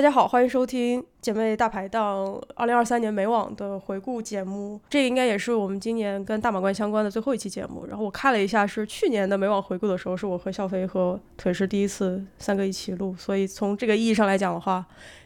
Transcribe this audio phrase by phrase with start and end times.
[0.00, 4.80] 大家好，欢迎收听姐妹大排档二零二三年美网的回顾节目。
[4.88, 7.84] 这应该也是我们今年跟大满贯相关的最后一期节目。
[7.86, 14.82] 然后我看了一下，是去年的美网回顾的时候，是我和笑飞和腿是第一次三个一起录，所以从这个意义上来讲的话，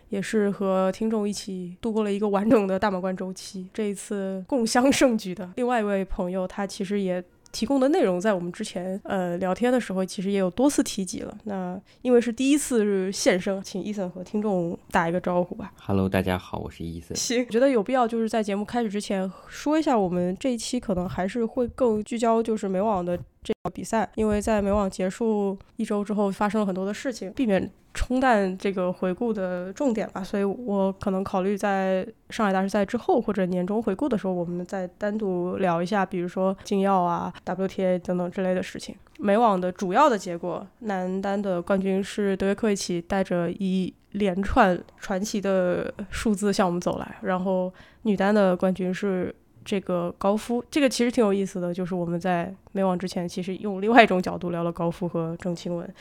[0.08, 3.68] 也是和听众一起度过了一个完整的大满贯周期。
[3.72, 7.22] 这一次共襄盛举的另外一位朋友，他其实也。
[7.55, 11.39] 提供的内容在我们之前呃聊天的时候，其实也有多次提及了。
[11.45, 15.72] 那因为是第一次现身，请伊森和听众打一个招呼吧。
[15.80, 17.17] Hello，大家好，我是伊森。
[17.17, 27.71] 行，我觉得有必要就是在节目开始之前说一下，我们这一期可能还是会更聚焦就是美网的这个比赛，因为在美网结束一周之后发生了很多的事情，避免。
[27.94, 38.97] 冲淡这个回顾的重点吧，所以我可能考虑在上海大师赛之后或者年终回顾的时候，我们再单独聊一下，比如说禁药啊、WTA 等等之类的事情。
[39.19, 49.34] 美网的主要的结果，男单的冠军是德约科维奇，带着一连串传奇的数字向我们走来，然后女单的冠军是。
[49.64, 55.94] 这个高夫，这个其实挺有意思的，就是我们在没网之前，其实用另外一种角度聊了高夫和郑钦文，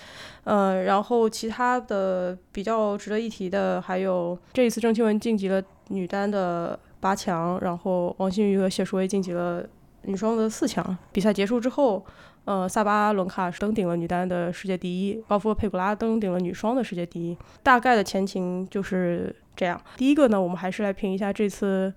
[0.44, 9.66] 呃，然后其他的比较值得一提的，还有这一次郑钦文晋级了女单的八强，然后王欣瑜和谢淑薇晋级了
[10.02, 10.98] 女双的四强。
[11.14, 12.06] 比赛结束之后，
[12.44, 17.38] 呃，萨巴伦卡登顶了女单的世界第一，高夫和佩古拉登顶了女双的世界第一。
[17.64, 19.80] 大概的前情就是这样。
[19.96, 21.94] 第一个呢，我们还是来评一下这次。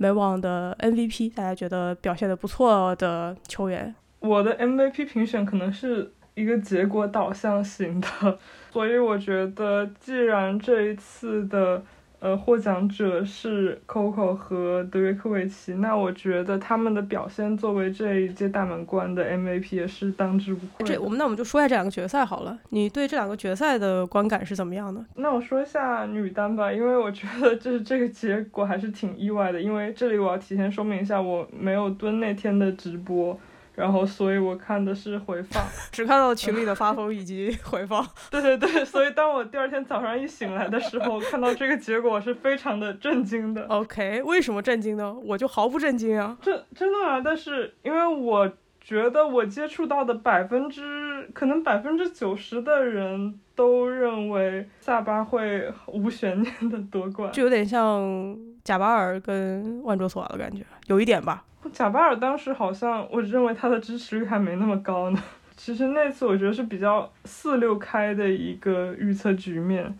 [0.00, 3.94] 美网的 MVP，大家觉得表现的不错的球员。
[4.20, 8.38] 我的 MVP 评选可能是一个结果导向型的，
[8.72, 11.82] 所以我觉得，既然这一次的。
[12.20, 20.86] 呃，获奖者是 Coco 和德约科维奇，那我觉得他们的表现作为这一届大满贯的 MVP 也是当之无愧。
[20.86, 25.02] 这我们那我们就说一下这两个决赛好了，你对这两个决赛的观感是怎么样的？
[25.14, 33.38] 那我说一下女单吧，因为我觉得就是这个结果还是挺意外的，因为这里我要提前说明一下，我没有蹲那天的直播。
[33.80, 38.06] 然后，所以我看的是回放， 只看到群里的发疯以及回放。
[38.30, 43.64] 对对对，所以当我第二天早上一醒来的时候，看到这个结果是非常的震惊的。
[43.68, 45.16] OK，为什么震惊呢？
[45.24, 46.36] 我就毫不震惊啊。
[46.42, 61.44] 真真的啊，但是因为我觉得我接触到的百分之可能百分之九十的人都认为萨巴会无悬念的夺冠，就有点像贾巴尔跟万卓索的感觉，有一点吧。
[61.68, 65.22] 贾巴尔当时好像，我认为他的支持率还没那么高呢。
[65.56, 69.94] 其实那次我觉得是比较四六开的一个预测局面，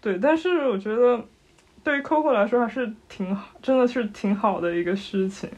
[0.00, 0.18] 对。
[0.18, 1.24] 但是我觉得
[1.84, 5.48] 对于 Coco 来说还是挺好，真的是挺好的一个事情。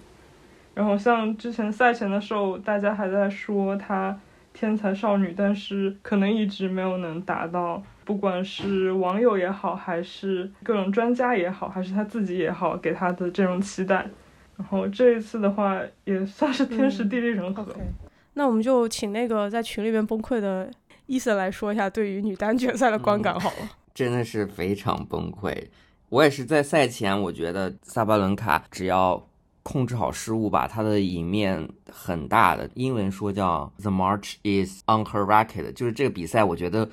[0.74, 4.14] 然后像之前赛前的时候，大家还在说她
[4.52, 14.06] 天才少女，但是可能一直没有能达到，不管是网友也好，还是各种专家也好，还是她自己也好，给她的这种期待。
[14.58, 17.66] 然后这一次的话，也算是天时地利人和。
[18.32, 20.70] 那我们就请那个在群里面崩溃的
[21.06, 23.70] 伊森来说一下对于女单决赛的观感好了。
[23.94, 25.54] 真的是非常崩溃。
[26.08, 29.26] 我也是在赛前，我觉得萨巴伦卡只要
[29.62, 32.68] 控制好失误吧，她的赢面很大的。
[32.74, 36.88] 英文说叫 The march is on her racket，就是这个比赛，我觉得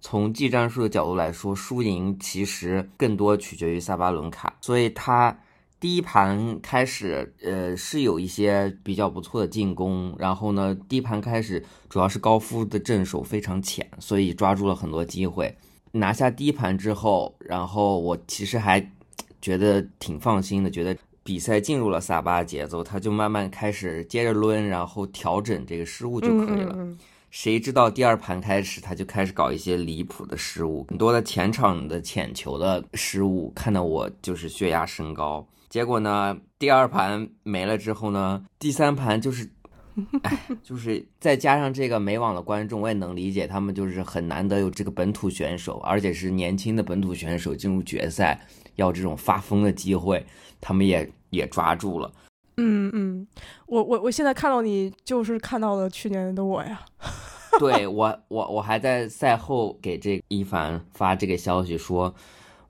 [0.00, 5.36] 从技战术的角度来说，输赢其实更多取决于萨巴伦卡，所以她。
[5.80, 10.12] 第一盘开始，呃，是有一些比较不错的进攻。
[10.18, 15.56] 然后呢，第一盘开始主要是高夫的正手非常浅，所以抓住了很多机会。
[15.92, 18.90] 拿下第一盘之后，然后我其实还
[19.40, 26.76] 觉得挺放心的，觉得比赛进入了萨巴节奏，他就慢慢开始接着抡，然后调整这个失误就可以了。
[27.30, 35.46] 谁知道第二盘开始，他就开始搞一些离谱的失误，很多的前场的浅球的失误，看得我就是血压升高。
[35.68, 36.38] 结果呢？
[36.58, 38.44] 第二盘没了之后呢？
[38.58, 39.48] 第三盘就是，
[40.24, 48.40] 哎，就是再加上这个美网的观众，我也能理解他们就是很难得有这个本土选手，而且是年轻的本土选手进入决赛，
[48.76, 50.24] 要这种发疯的机会，
[50.60, 52.10] 他们也也抓住了。
[52.56, 53.26] 嗯嗯，
[53.66, 56.80] 我我我现在看到你，就是看到了去年的我呀。
[57.58, 62.14] 对我我我还在赛后给这一凡发这个消息说，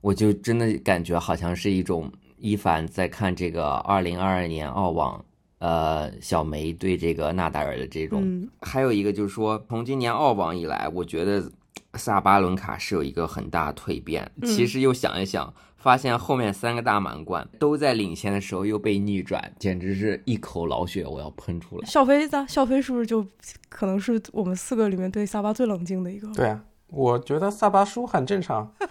[0.01, 2.11] 我就真的感觉好像是一种。
[2.39, 5.23] 一凡在看这个二零二二年澳网，
[5.59, 11.51] 呃，小梅对这个纳达尔的这种，还有一个就是说，从今年澳网以来，我觉得
[11.95, 14.31] 萨巴伦卡是有一个很大蜕变。
[14.43, 21.85] 其实又想一想，发现后面三个大满贯都在领先的时候又被逆转，简直是一口老血我要喷出来。
[21.85, 23.25] 笑飞子，笑飞是不是就
[23.67, 26.31] 可能是我们四个里面对萨巴最冷静的一个？
[26.33, 28.71] 对啊，我觉得萨巴输很正常。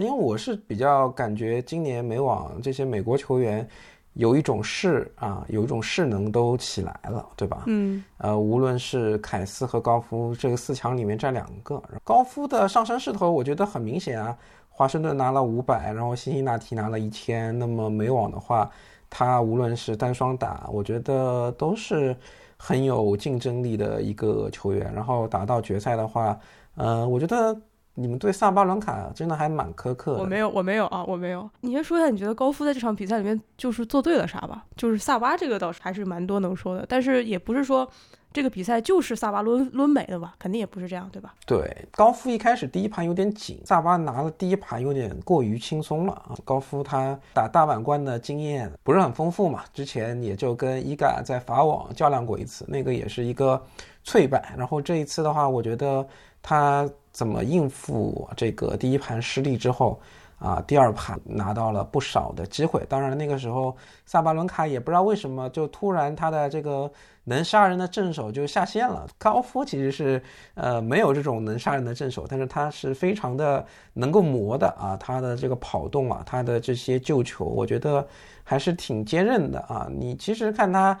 [0.00, 3.66] 因为我是比较感觉今年美网这些美国球员
[4.14, 7.62] 有一种势啊，有一种势能都起来了，对吧？
[7.66, 14.36] 嗯，呃，无论是凯斯和高夫这个四强里面占两个，高夫的上升势头我觉得很明显啊。
[14.68, 18.70] 华盛顿拿了五百，然后辛辛那提拿了一千，那么美网的话，
[19.10, 22.16] 他无论是单双打，我觉得都是
[22.56, 24.90] 很有竞争力的一个球员。
[24.94, 26.38] 然后打到决赛的话，
[26.76, 27.54] 呃，我觉得
[28.00, 30.20] 你们对萨巴伦卡真的还蛮苛刻的。
[30.20, 31.48] 我没有，我没有啊，我没有。
[31.60, 34.64] 你先说一下，你觉得高夫在这场比赛里面就是做对了啥吧？
[34.76, 37.88] 就是萨巴这个倒是还是蛮多能说的，但是也不是说。
[38.32, 40.36] 这个比赛就是萨巴抡抡没的吧？
[40.38, 41.34] 肯定也不是这样，对吧？
[41.44, 46.36] 对，高夫一开始第一盘有点紧，萨巴拿了第一盘有点过于轻松了啊。
[46.44, 53.60] 高夫他打大满贯的经验不是很丰富嘛，之前也就跟伊嘎在法网较量过一次，那个也是一个
[54.04, 54.54] 脆败。
[54.56, 56.06] 然后这一次的话，我觉得
[56.40, 60.00] 他怎么应付这个第一盘失利之后。
[60.40, 62.82] 啊，第二盘拿到了不少的机会。
[62.88, 63.76] 当然，那个时候
[64.06, 66.90] 萨巴伦卡也不知道为什么就突然他的这个
[67.24, 69.06] 能杀人的正手就下线了。
[69.18, 70.22] 高夫其实是
[70.54, 73.62] 呃没有这种能杀人的正手，但是他是非常的
[73.92, 78.08] 能够磨的啊，他的这个跑动啊，他的这些救球，我觉得
[78.42, 79.88] 还是挺坚韧的啊。
[79.90, 80.98] 你其实看他。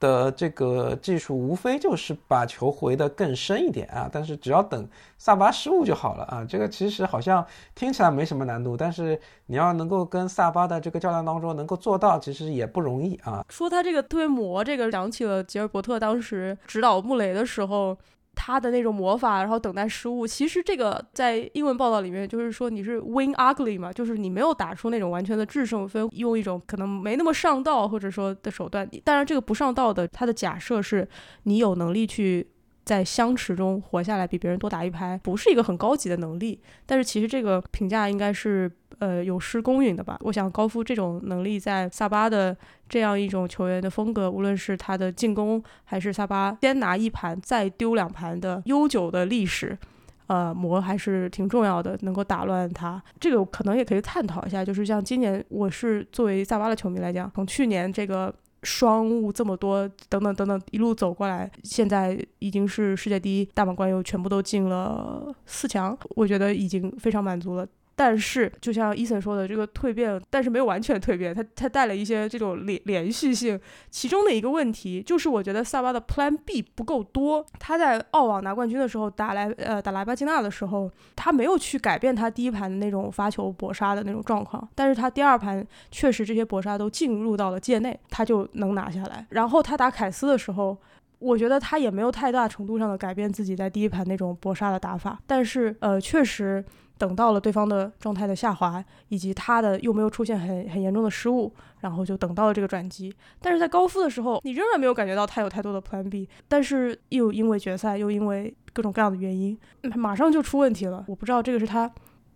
[0.00, 4.88] 的这个技术无非就是把球回得更深一点啊，但是只要等
[5.18, 6.44] 萨巴失误就好了啊。
[6.44, 13.44] 这个其实好像听起来没什么难度，但是你要能够跟萨巴的这个较量当中能够做到，其实也不容易啊。
[13.48, 17.96] 说他这个特别磨，这个想起了吉尔伯特当时指导穆雷的时候。
[18.42, 20.26] 他的那种魔法，然后等待失误。
[20.26, 28.88] 其实这个在英文报道里面就是说你是 win ugly 嘛，就是你没有打出那种完全的制胜分，用一种可能没那么上道或者说的手段。
[29.04, 31.06] 当然，这个不上道的，他的假设是
[31.42, 32.48] 你有能力去
[32.90, 36.60] 在相持中活下来，比别人多打一拍，不是一个很高级的能力。
[36.86, 38.68] 但是其实这个评价应该是。
[38.98, 40.18] 呃，有失公允的吧？
[40.20, 42.54] 我想高夫这种能力，在萨巴的
[42.86, 49.78] 这样一种球员的风格，无论是他的进攻，还是萨巴先拿一盘再丢两盘的悠久的历史，
[50.26, 53.02] 呃，磨还是挺重要的，能够打乱他。
[53.18, 67.66] 这个可能也可以探讨一下，就是像今年，我是作为萨巴的球迷来讲，从去年这个双雾这么多等等等等一路走过来，现在已经是世界第一，大满贯又全部都进了四强，我觉得已经非常满足了。
[68.02, 73.60] 但是，就像伊森说的，这个蜕变，但是没有完全蜕变，他他带了一些这种连连续性。
[73.90, 77.44] 其中的一个问题就是，我觉得萨巴的 Plan B 不够多。
[77.58, 84.66] 他在澳网拿冠军的时候，打莱呃打莱巴金纳的时候，他没有去改变他第一盘的那种发球搏杀的那种状况。
[84.74, 89.26] 但是他第二盘确实这些搏杀都进入到了界内，他就能拿下来。
[89.28, 90.74] 然后他打凯斯的时候，
[91.18, 95.20] 我觉得他也没有太大程度上的改变自己在第一盘那种搏杀的打法。
[95.26, 96.64] 但是呃，确实。
[97.00, 103.10] 等到了对方的状态的下滑，以及他的又没有出现很很严重的失误，然后就等到了这个转机。
[103.40, 106.28] 但是在高夫的时候，你仍然没有感觉到他有太多的 Plan B。
[106.46, 109.58] 但是又因为决赛，又因为各种各样的原因，
[109.96, 111.02] 马上就出问题了。
[111.08, 111.90] 我不知道这个是他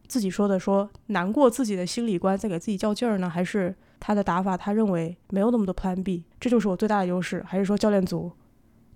[0.09, 8.33] 自己说的，说难过自己的心理关在给自己较劲儿呢，还是他的打法他认为没有那么多 Plan B，这就是我最大的优势，还是说教练组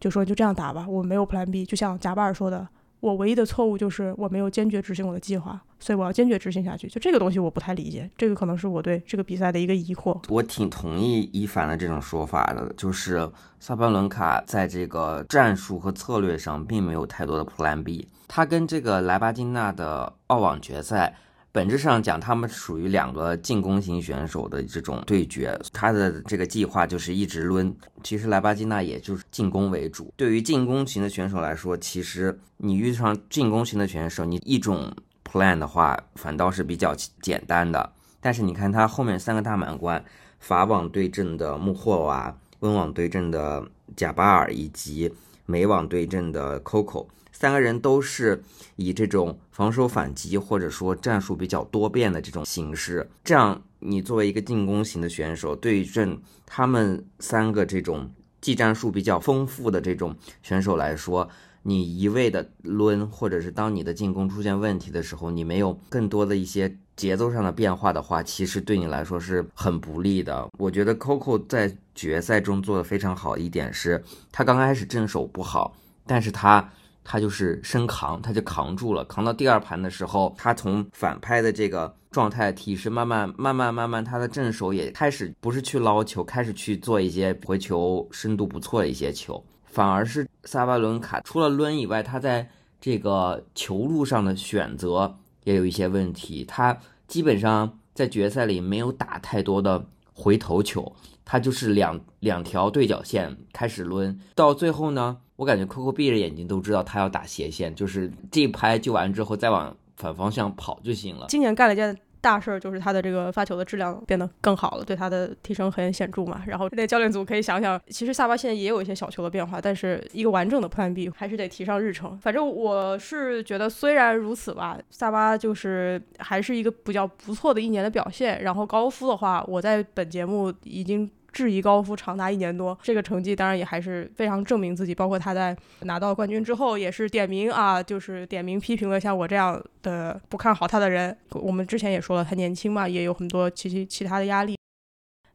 [0.01, 2.67] 就说就这样打吧，我没有 Plan B，就像贾巴尔说的。
[3.01, 6.89] 我唯一的错误就是我没有坚决执行我的计划，所以我要坚决执行下去。
[6.89, 10.21] 就这个东西我不太理解，这个可能是我对这个比赛的一个疑惑。
[10.29, 13.31] 我挺同意伊凡的这种说法的，就是
[13.61, 21.15] 萨巴伦卡在这个战术和策略上并没有太多的 Plan B，他跟这个莱巴金娜的澳网决赛。
[21.51, 25.59] 本质上讲，他们属于两个进攻型选手的这种对决。
[25.73, 27.75] 他的这个计划就是一直抡。
[28.03, 30.13] 其实莱巴金纳也就是进攻为主。
[30.17, 37.93] 对于进攻型的选手来说，其实你遇上进攻型的选手，你一种 plan 的话，反倒是比较简单的。
[38.21, 40.05] 但是你看他后面三个大满贯，
[40.39, 45.11] 法网对阵的穆霍娃，温网对阵的贾巴尔，以及
[45.47, 47.07] 美网对阵的 Coco。
[47.39, 48.43] 三个人都是
[48.75, 53.09] 以这种防守反击，或者说战术比较多变的这种形式。
[53.23, 61.29] 这样，你作为一个进攻型的选手，对阵他们三个这种技战术比较丰富的这种选手来说，
[61.63, 70.49] 你一味的抡，或者是当你的进攻出现问题的时候，你没有更多的一些节奏上的变化的话，其实对你来说是很不利的。
[70.59, 74.03] 我觉得 Coco 在决赛中做的非常好一点是，
[74.33, 76.69] 他刚开始正手不好，但是他。
[77.11, 79.03] 他就是生扛，他就扛住了。
[79.07, 89.43] 扛到第二盘的时候，他从反拍的这个状态提升，慢慢、慢慢、慢慢，他的正手也开始不是去捞球，开始去做一些回球深度不错的一些球。
[89.65, 92.47] 反而是萨巴伦卡除了抡以外，他在
[92.79, 96.45] 这个球路上的选择也有一些问题。
[96.45, 111.27] 他基本上在决赛里没有打太多的回头球，他就是两两条对角线开始抡，到最后呢，我感觉 Coco 闭着眼睛都知道他要打斜线，就是这一拍救完之后再往反方向跑就行了。
[111.29, 111.97] 今年干了一件。
[112.21, 116.43] 大事儿就是他的这个发球的质量变得更好了，对他的提升很显著嘛。
[116.49, 122.19] 然后那教练组可以想想，其实萨巴现在也有一些小球的变化，但是一个完整的 Plan B 还是得提上日程。
[122.19, 128.43] 反正我是觉得，虽然如此吧，萨巴就是还是一个比较不错的一年的表现。
[128.43, 131.09] 然后高夫的话，我在本节目已经。
[131.33, 134.95] 质疑高夫长达一年多，这个成绩当然也还是非常证明自己。
[134.95, 141.17] 包括他在拿到冠军之后，也是点名啊，就是点名批评了像我这样的不看好他的人。
[141.35, 144.57] 我们之前也说了，他年轻嘛，也有很多其其其他的压力。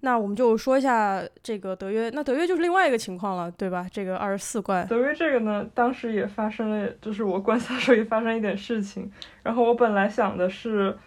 [0.01, 3.87] 那我们就说一下这个德约，那德约就是另外一个情况了，对吧？
[3.89, 9.09] 这个二十四冠，德约这个呢，当时也发生了，就是我观赛时候也发生一点事情。
[9.43, 10.97] 然后我本来想的是，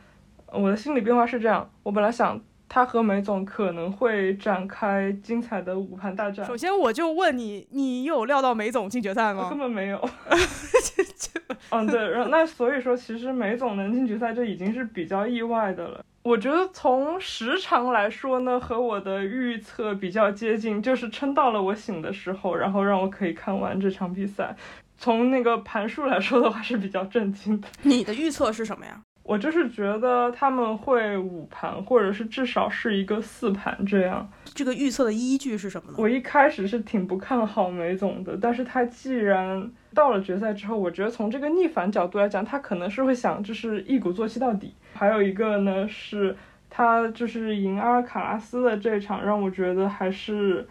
[0.52, 2.40] 我的心理变化是这样，我本来想。
[2.68, 6.44] 他和梅总可能会展开精彩的五盘大战。
[6.46, 9.48] 首先，我就问你，你有料到梅总进决赛吗？
[9.48, 10.08] 根本没有。
[11.70, 12.10] 嗯，对。
[12.10, 16.04] 然后那所以说，其实梅总能进决赛，这已经是比较意外的了。
[16.22, 24.56] 我觉得从时长来说呢，和我的预测比较接近，就是撑到了我醒的时候，然后让我可以看完这场比赛。
[24.98, 27.68] 从那个盘数来说的话，是比较震惊的。
[27.82, 29.02] 你的预测是什么呀？
[29.26, 34.30] 我就是觉得他们会五盘，或者是至少是一个四盘这样。
[34.54, 35.96] 这个预测的依据是什么呢？
[35.98, 44.72] 我一开始是挺不看好梅总的，但是他既然到了决赛之后，我觉得从这个逆反角度来讲，他可能是会想就是一鼓作气到底。
[44.94, 46.36] 还有一个呢，是
[46.70, 50.68] 他就是赢阿尔卡拉斯的这场，让我觉得还是。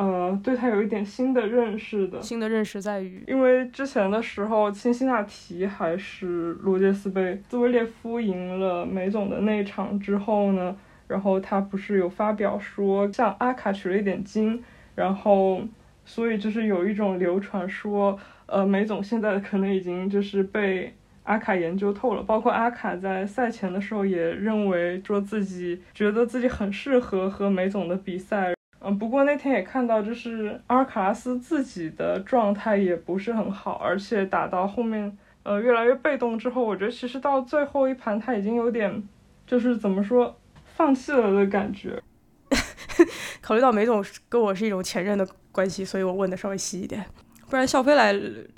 [0.00, 2.22] 呃，对他有一点新的认识的。
[2.22, 10.74] 新的认识在于，因为之前的时候，辛辛那提还是罗杰斯杯，兹维列夫赢了梅总的那一场之后呢，
[11.06, 14.64] 然后他不是有发表说向阿卡取了一点经，
[14.94, 15.60] 然后
[16.06, 28.54] 所以就是有一种流传说，呃，梅总现在可能已经就是被阿卡研究透了，包括阿卡在赛前的时候也认为说自己觉得自己很适合和梅总的比赛。
[28.82, 39.06] 嗯，不过那天也看到，就是阿尔卡拉斯自己的状态也不是很好，而且打到后面，呃，越来越被动之后，我觉得其实到最后一盘他已经有点，
[39.46, 40.34] 就是怎么说，
[40.64, 42.02] 放弃了的感觉。
[43.42, 47.04] 考虑到梅总跟我是一种前任的关系，所以我问的稍微细一点，
[47.50, 48.12] 不然笑飞来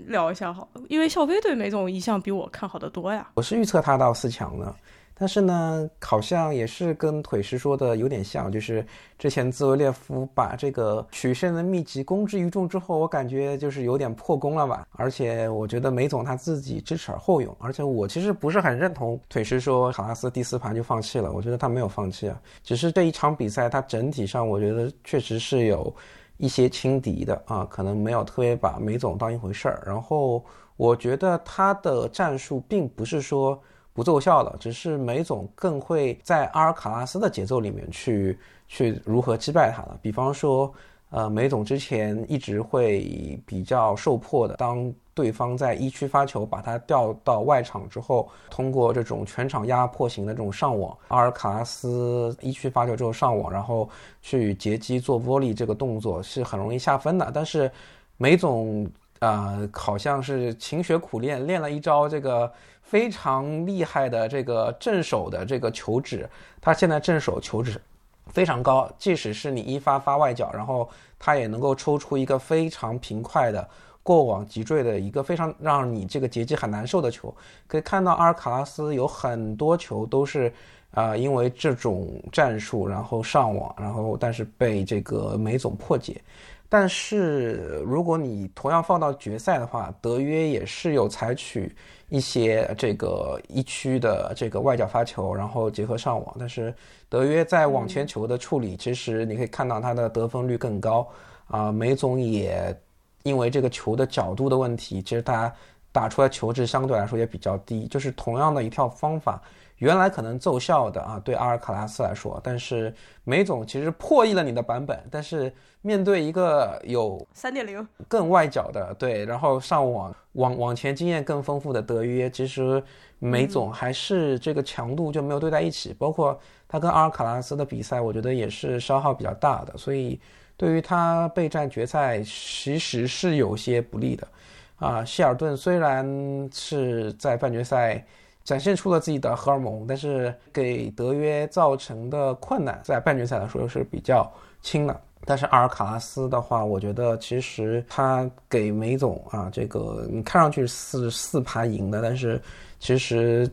[0.07, 3.29] 聊一下好了，因为笑飞对梅总一向比我看好的多呀。
[3.35, 4.73] 我是预测他到四强的。
[5.15, 8.85] 但是呢，好像也是跟腿师说的有点像，就是
[9.17, 14.85] 之前兹维列夫把这个取胜的秘籍公之于众之后，我感觉就是有点破功了吧。
[14.93, 25.95] 而且我觉得梅总他自己知耻而后勇，而且我其实不是很认同腿师说卡拉斯第四盘就放弃了，我觉得他没有放弃啊，只是这一场比赛他整体上我觉得确实是有
[26.39, 29.85] 一些轻敌的啊，可能没有特别把梅总当一回事儿。
[29.87, 30.45] 然后
[30.77, 33.63] 我觉得他的战术并不是说。
[33.95, 39.99] 不奏效了，只是梅总更会在阿尔卡拉斯的节奏里面去去如何击败他了。
[40.01, 40.73] 比方说，
[41.11, 53.87] 呃，梅总之前一直会比较受迫的，当对方在一区发球，把他调到外场之后，通过这种全场压迫型的这种上网，阿尔卡拉斯一区发球之后上网，然后
[54.23, 57.31] 去截击做玻璃这个动作是很容易下分的。
[57.35, 57.71] 但是
[58.17, 62.51] 梅总啊，好像是勤学苦练，练了一招这个。
[62.93, 66.29] 非常厉害的这个正手的这个球指，
[66.61, 67.81] 他现在正手球指
[68.27, 70.87] 非常高，即使是你一发发外角，然后
[71.19, 73.67] 他也能够抽出一个非常平快的
[74.03, 77.35] 过网急坠的一个非常让你这个截击很难受的球。
[77.67, 80.53] 可以看到阿尔卡拉斯有很多球都是
[80.91, 86.21] 啊，因为这种战术然后上网，然后但是被这个梅总破解。
[86.69, 91.75] 但是如果你同样放到决赛的话，德约也是有采取。
[92.13, 96.73] 一些这个一区的这个外角发球，然后结合上网，但是
[97.09, 101.09] 德约在网前球的处理，其实你可以看到他的得分率更高
[101.47, 101.73] 啊。
[101.73, 102.79] 梅总也
[103.23, 105.51] 因为这个球的角度的问题，其实他
[105.91, 107.87] 打出来球质相对来说也比较低。
[107.87, 109.41] 就是同样的一套方法，
[109.83, 115.53] 原来可能奏效的啊，对阿尔卡拉斯来说，但是梅总其实破译了你的版本，但是。
[115.85, 122.81] 面对一个有三点零更外角的对，然后上网往往前经验更丰富的德约，其实
[123.19, 125.93] 梅总还是这个强度就没有对在一起。
[125.93, 130.21] 包括他跟阿尔卡拉斯的比赛，我觉得也是消耗比较大的，所以
[130.57, 134.29] 对于他备战决赛其实是有些不利的。
[134.77, 138.07] 啊，希尔顿虽然是在半决赛
[138.45, 144.31] 展现出了自己的荷尔蒙，但是给德约造成的困难在半决赛的时候是比较
[144.61, 145.01] 轻的。
[145.25, 152.41] 但是阿尔卡拉斯的话，我觉得其实他给梅总啊，这个你看上去是四盘赢的，但是
[152.79, 153.51] 其实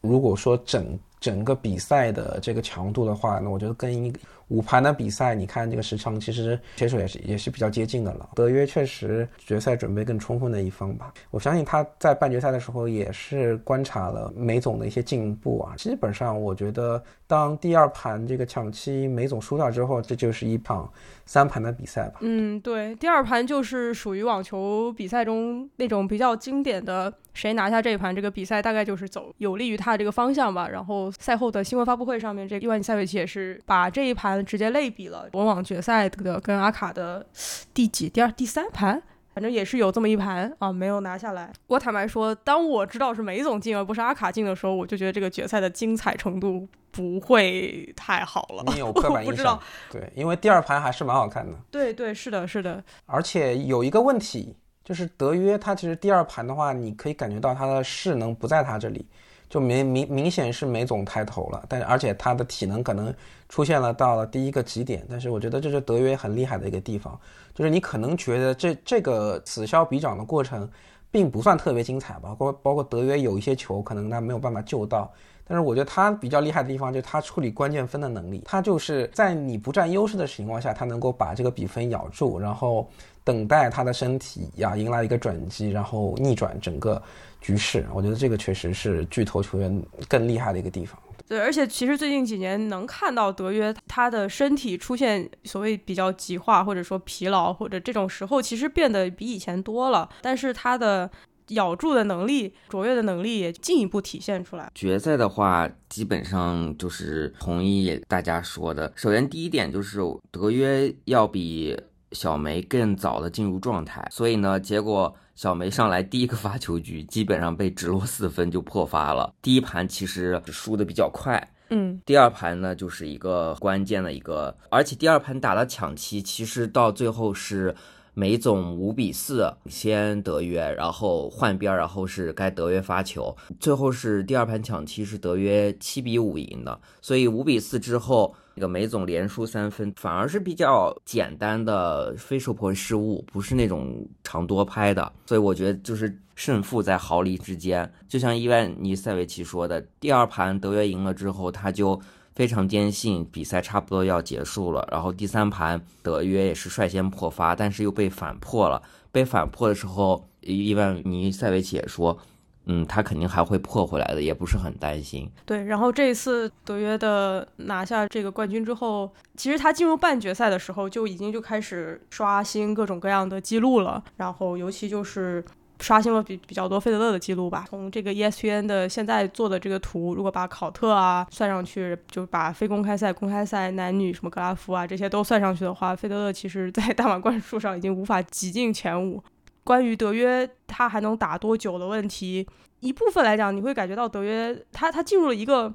[0.00, 4.18] 如果说整整个比赛的这个强度的话，那我觉得跟一个。
[4.50, 8.30] 五盘的比赛，你看这个时长，其实选手也是也是比较接近的了。
[8.34, 11.14] 德约确实决赛准备更充分的一方吧。
[11.30, 15.74] 我相信他在半决赛的时候也是观察了梅总的一些进步啊。
[15.76, 20.92] 基本上，我觉得当第二盘这个抢七梅总输掉之后，这就是一场
[21.24, 22.18] 三盘的比赛吧。
[22.22, 30.68] 嗯，对，第二盘就是属于网球比赛中那种比较经典的，谁拿下这一盘，这个比赛大概就是走有利于他的这个方向吧。
[30.68, 34.44] 然后赛后的新闻发布会上面，这个伊万尼塞维奇也是把这一盘。
[34.50, 37.24] 直接类比了文网决赛的跟阿卡的
[37.72, 39.00] 第几、第二、第三盘，
[39.32, 41.52] 反正也是有这么一盘啊，没有拿下来。
[41.68, 48.64] 我坦白说，当我知道是梅总进而不是阿卡进的时候，我就觉得这个决赛的精彩程度不会太好了。
[48.66, 49.58] 你有刻板 印象？
[49.90, 51.56] 对，因为第二盘还是蛮好看的。
[51.70, 52.82] 对对，是的，是的。
[53.06, 59.06] 而且有一个问题，就是德约他其实第二盘的话，你可以感觉到他的势能不在他这里。
[59.48, 63.12] 就明明明显是梅总抬头了，但是而且他的体能可能
[63.48, 67.18] 出现了到了第一个极点，但是我觉得这是德约很厉害的一个地方，
[67.60, 70.66] 就是你可能觉得这这个此消彼长的过程
[71.10, 75.12] 并不算特别精彩吧，包括包括德约有一些球可能他没有办法救到，
[75.46, 82.88] 但是我觉得他比较厉害的地方就是他处理关键分的能力，他就是在你不占优势的情况下，他能够把这个比分咬住，然后
[83.22, 87.00] 等待他的身体呀迎来一个转机，然后逆转整个。
[87.42, 91.00] 局势，我觉得这个确实是巨头球员更厉害的一个地方。
[91.30, 100.08] 对，而且其实最近几年能看到德约他的身体出现所谓比较极化，或者说疲劳，或者这种时候，其实变得比以前多了。
[100.22, 101.08] 但是他的
[101.50, 104.68] 咬住的能力、卓越的能力也进一步体现出来。
[104.74, 108.92] 决赛的话，基本上就是同意大家说的。
[108.96, 110.00] 首先，第一点就是
[110.32, 115.14] 德约要比小梅更早的进入状态，所以呢，结果。
[115.40, 119.32] 小梅上来第一个发球局，基本上被直落四分就破发了。
[119.40, 127.74] 第一盘其实输的比较快，嗯，第二盘呢就是一个关键的一个，而且第二盘打了抢七，其实到最后是
[128.12, 138.34] 梅总五比四先德约，然后换边，然后是该德约发球，最后是第二盘抢七是德约七比五赢的，所以五比四之后。
[138.54, 147.90] 这个梅总连输三分，反而是比较简单的非受迫失误，不是那种长多拍的，所以我觉得就是胜负在毫厘之间。
[148.08, 152.00] 就像伊万尼塞维奇说的，第二盘德约赢了之后，他就
[152.34, 154.86] 非常坚信比赛差不多要结束了。
[154.90, 158.82] 然后第三盘德约也是率先破发，但是又被反破了。
[159.12, 162.18] 被反破的时候，伊万尼塞维奇也说。
[162.66, 165.28] 嗯，他肯定还会破回来的，也不是很担心。
[165.44, 174.02] 对，然后这一次德约的拿下这个冠军之后，其实他进入半决赛的时候就已经就开始刷新各种各样的记录了。
[174.16, 175.44] 然后尤其就是
[175.80, 177.64] 刷新了比比较多费德勒的记录吧。
[177.68, 189.20] 从这个 ESPN 的现在做的这个图，如果把考特啊算上去，就把非公开赛、公开赛、男女什么格拉夫啊这些都算上去的话，费德勒其实在大满贯数上已经无法挤进前五。
[189.64, 192.46] 关于德约他还能打多久的问题，
[192.80, 195.72] 一部分来讲，你会感觉到德约他他进入了一个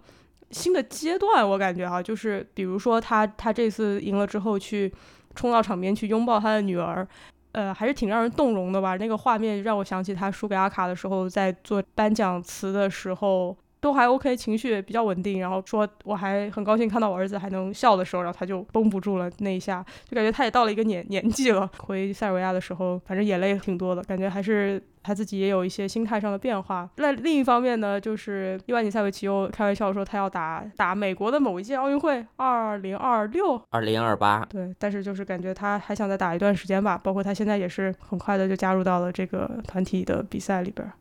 [0.52, 1.48] 新的阶段。
[1.48, 4.94] 我感觉哈，就是比如说他他这次赢了之后去
[5.34, 7.08] 冲到场边去拥抱他的女儿，
[7.52, 8.98] 呃，还是挺让人动容的吧。
[8.98, 13.56] 那个画面让我想起他输给阿卡的时候，在做颁奖词的时候。
[13.86, 21.70] 都还 OK，情绪比较稳定，然后说我还很高兴看到我儿子还能笑的时候，然后他就绷不住了那一下，就感觉他也到了一个年年纪了。
[21.78, 26.90] 回塞尔维亚的时候，反正眼泪挺多的，感觉还是他自己也有一些心态上的变化。
[26.98, 40.92] 那另一方面呢，就是伊万尼塞维奇又开玩笑说他要打打美国的某一届奥运会，二零二六、二零二八，对，但是就是感觉他还想再打一段时间吧，包括他现在也是很快的就加入到了这个团体的比赛里边。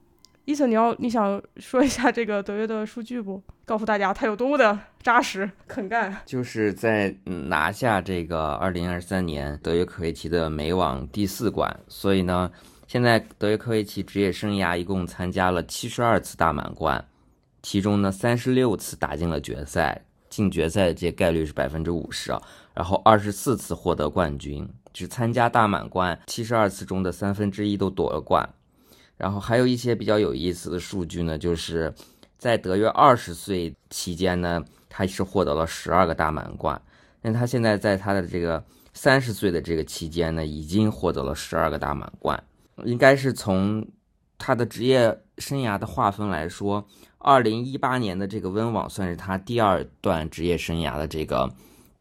[0.47, 3.43] 伊森，你要你想说一下这个德约的数据不？
[3.65, 6.15] 告诉大家他有多么的扎实肯干。
[6.27, 12.51] 就是在拿下这个二零二三年德约科维奇的美网第四冠，所以呢，
[12.87, 17.03] 现在德约科维奇职业生涯一共参加了七十二次大满贯，
[17.63, 22.43] 其中呢三十六次打进了决赛，进决赛的这概率是百分之五十啊。
[22.75, 28.47] 然后二十四次获得冠军，只参加大满贯七十二次中的三分之一都夺了冠。
[29.17, 31.95] 然后还有一些比较有意思的数据呢，就是
[32.37, 36.81] 在德约二十岁期间呢，他是获得了十二个大满贯。
[37.23, 42.43] 那他现在在他的这个三十岁的这个期间呢，已经获得了十二个大满贯。
[42.85, 43.87] 应该是从
[44.37, 46.87] 他的职业生涯的划分来说，
[47.19, 51.49] 二零一八年的这个温网算是他第二段职业生涯的这个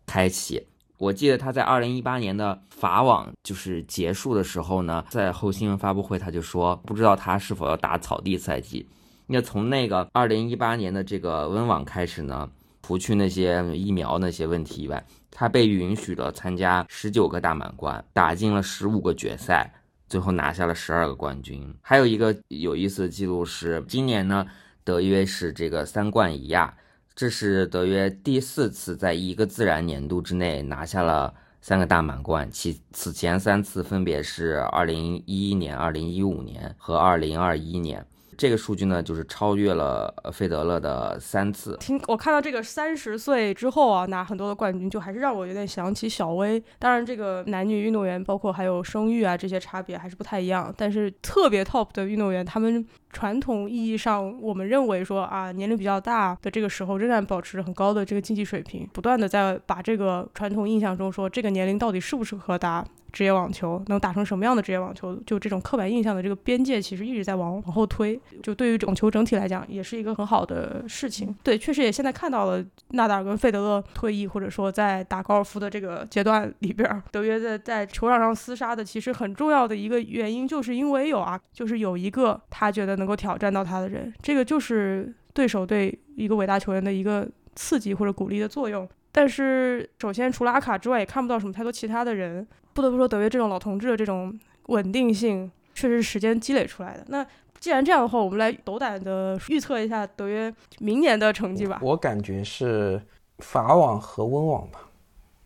[0.06, 0.66] 开启。
[1.04, 8.88] 我记得他在二零一八年的法网就是结束的时候呢，在后新闻发布会他就说，不知道他是否要打草地赛季。
[9.28, 12.50] 那从那个二零一八年的这个温网开始呢，
[12.84, 19.70] 除去那些疫苗那些问题以外，他被允许了参加十九个大满贯，打进了十五个决赛，
[20.08, 21.62] 最后拿下了十二个冠军。
[21.82, 24.48] 还有一个有意思的记录是，今年呢，
[24.86, 26.74] 德约是这个三冠一亚。
[27.16, 38.06] 这是德约第四次在一个自然年度之内拿下了三个大满贯，其此前三次分别是二零一一年、二零一五年和二零二一年。
[38.38, 41.78] 这个数据呢，就是超越了费德勒的三次。
[41.80, 46.62] 听我看到这个三十岁之后啊，拿很多的冠军，就还是让我有点想起小威。
[46.80, 50.74] 当然，这个男女运动员，包括还有生育啊这些差别还是不太一样。
[50.78, 62.86] 但是特别 top 的运动员，他们传统意义上我们认为说啊，年龄比较大的这个时候，仍然保持着很高的这个竞技水平，不断的在把这个传统印象中说这个年龄到底适不适合打。
[63.14, 65.16] 职业网球能打成什么样的职业网球？
[65.26, 68.20] 就这种刻板印象的这个边界，其实一直在往往后推。
[68.42, 71.34] 就对于网球整体来讲，也是一个很好的事情。
[71.44, 88.90] 对，确实也现在看到了纳达尔跟费德勒退役，或者说在打高尔夫的这个阶段里边，德约在在球场上厮杀的，其实很重要的一个原因，就是因为有啊，就是有一个他觉得能够挑战到他的人，这个就是对手对一个伟大球员的一个刺激或者鼓励的作用。
[89.16, 92.48] 但是，首先除了阿卡之外，也看不到什么太多其他的人。
[92.74, 97.04] 不得不说，德约这种老同志的这种稳定性，确实是时间积累出来的。
[97.08, 97.26] 那
[97.60, 101.80] 既然这样的话，我们来斗胆的预测一下德约明年的成绩吧。
[101.82, 103.02] 我感觉是
[103.40, 104.80] 法网和温网吧。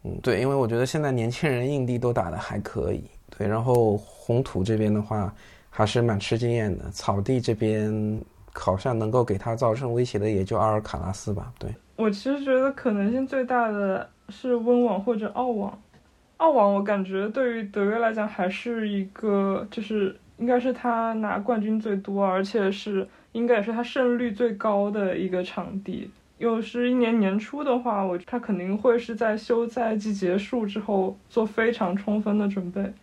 [0.04, 3.04] 嗯，对，因为我觉得现在年轻人硬地都打得还可以。
[3.38, 5.34] 对，然后红土这边的话，
[5.70, 6.90] 还是蛮吃经验的。
[6.92, 8.20] 草地这边
[8.54, 11.52] 好像能够给他造成威胁的，也就阿尔卡拉斯吧。
[11.60, 11.70] 对。
[11.98, 15.80] 我其实觉得可能性最大的是温网或者澳网，
[16.38, 26.10] 澳网我感觉对于德约来讲还是一个，就是应该是他拿冠军最多，而且是应该也是他胜率最高的一个场地。
[26.38, 32.94] 又是一年年初的话，我他肯定会是在休赛季结束之后做非常充分的准备。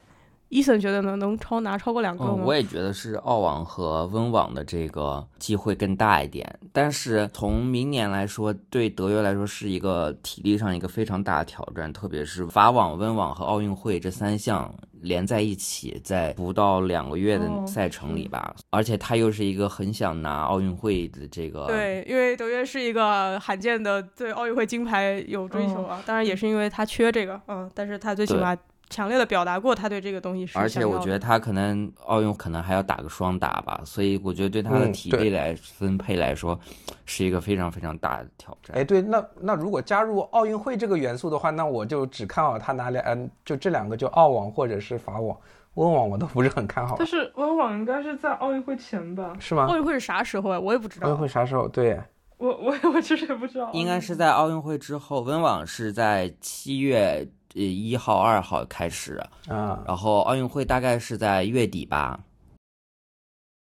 [0.54, 2.44] 伊森觉得呢，能超拿超过两个吗？
[2.44, 6.48] 我也觉得是澳网和温网的这个机会更大一点。
[6.72, 18.54] 但是从明年来说，对德约来说是一个体力上一个非常大的挑战，特别是法网、温网和奥运会这三项连在一起，在不到两个月的赛程里吧。
[18.70, 21.66] 而且他又是一个很想拿奥运会的这个。
[21.66, 26.00] 对，因为德约是一个罕见的对奥运会金牌有追求啊。
[26.06, 28.56] 当然也是因为他缺这个，嗯，但是他最起码。
[28.90, 36.58] 强烈的表达过他对这个东西是，而且我觉得他可能奥运可能还要打个双打吧，所以我觉得对他的体力来分配来说，
[37.04, 38.76] 是一个非常非常大的挑战。
[38.76, 45.36] 哎，对，那那如果加入奥运会这个元素的话，那我就只看好他拿两，嗯，就这两个，就澳网或者是法网，
[45.74, 46.96] 温网我都不是很看好。
[46.98, 49.32] 但是温网应该是在奥运会前吧？
[49.40, 49.64] 是吗？
[49.64, 50.60] 奥运会是啥时候啊？
[50.60, 51.08] 我也不知道。
[51.08, 51.66] 奥运会啥时候？
[51.66, 51.98] 对。
[52.36, 53.70] 我我我其实也不知道。
[53.72, 57.26] 应该是在奥运会之后，温网是在七月。
[57.54, 59.14] 呃，一号、二号开始
[59.48, 62.18] 啊，然后奥运会大概是在月底吧。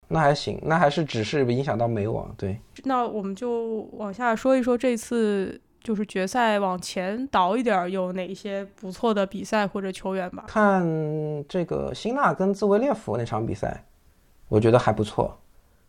[0.07, 2.59] 那还行，那还是只是影响到美网对。
[2.83, 10.45] 那我们就往下说一说这次就是决赛往前倒一点，有哪些不错的比赛或者球员吧？
[10.47, 10.85] 看
[11.49, 13.83] 这个辛纳跟兹维列夫那场比赛，
[14.47, 15.37] 我觉得还不错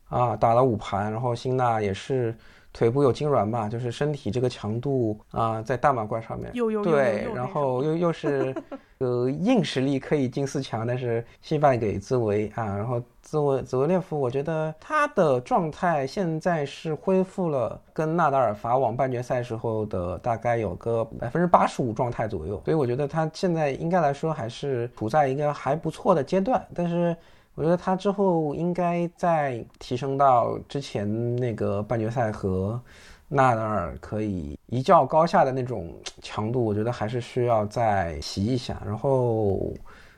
[0.09, 2.37] 啊，打了五盘，然后辛纳也是。
[2.77, 6.53] 腿部有痉挛吧，就是身体这个强度啊，在大满贯上面，
[6.85, 8.55] 对，然后又又是
[8.99, 27.17] 呃硬实力可以进四强，但是惜败给兹维啊，然后兹维兹维列夫，我觉得他的状态现在是恢复了跟纳达尔法网半决赛时候的大概有个百分之八十五状态左右，所以我觉得他现在应该来说还是处在一个还不错的阶段，但是。
[27.57, 32.81] 我觉得他之后应该再提升到之前那个半决赛和
[33.27, 35.93] 纳达尔可以一较高下的那种
[36.23, 39.73] 强度，我觉得还是需要再洗一下，然后。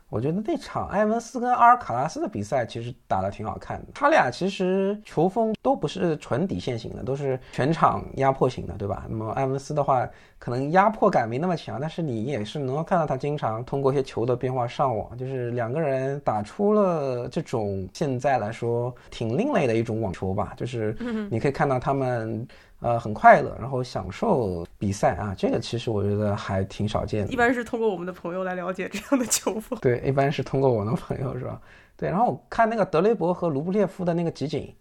[0.09, 3.87] 我觉得那场埃文斯跟阿尔卡拉斯的比赛其实打得挺好看的。
[3.94, 9.05] 他俩其实球风都不是纯底线型的，都是全场压迫型的，对吧？
[9.09, 20.55] 那么埃文斯的话，可能压迫感没那么强，但是你也是能够看到他经常通过一些球的变化上网，就是两个人打出了这种现在来说挺另类的一种网球吧。
[20.57, 20.97] 就是
[21.31, 22.47] 你可以看到他们。
[22.81, 27.33] 呃，很快乐，然后享受比赛啊，这个其实我觉得还挺少见的。
[27.33, 29.77] 一般是通过我们的朋友来了解这样的球风。
[29.83, 31.61] 对，一般是通过我的朋友是吧？
[31.97, 34.73] 对，然后我看那个德雷伯和卢布列夫的那个集锦，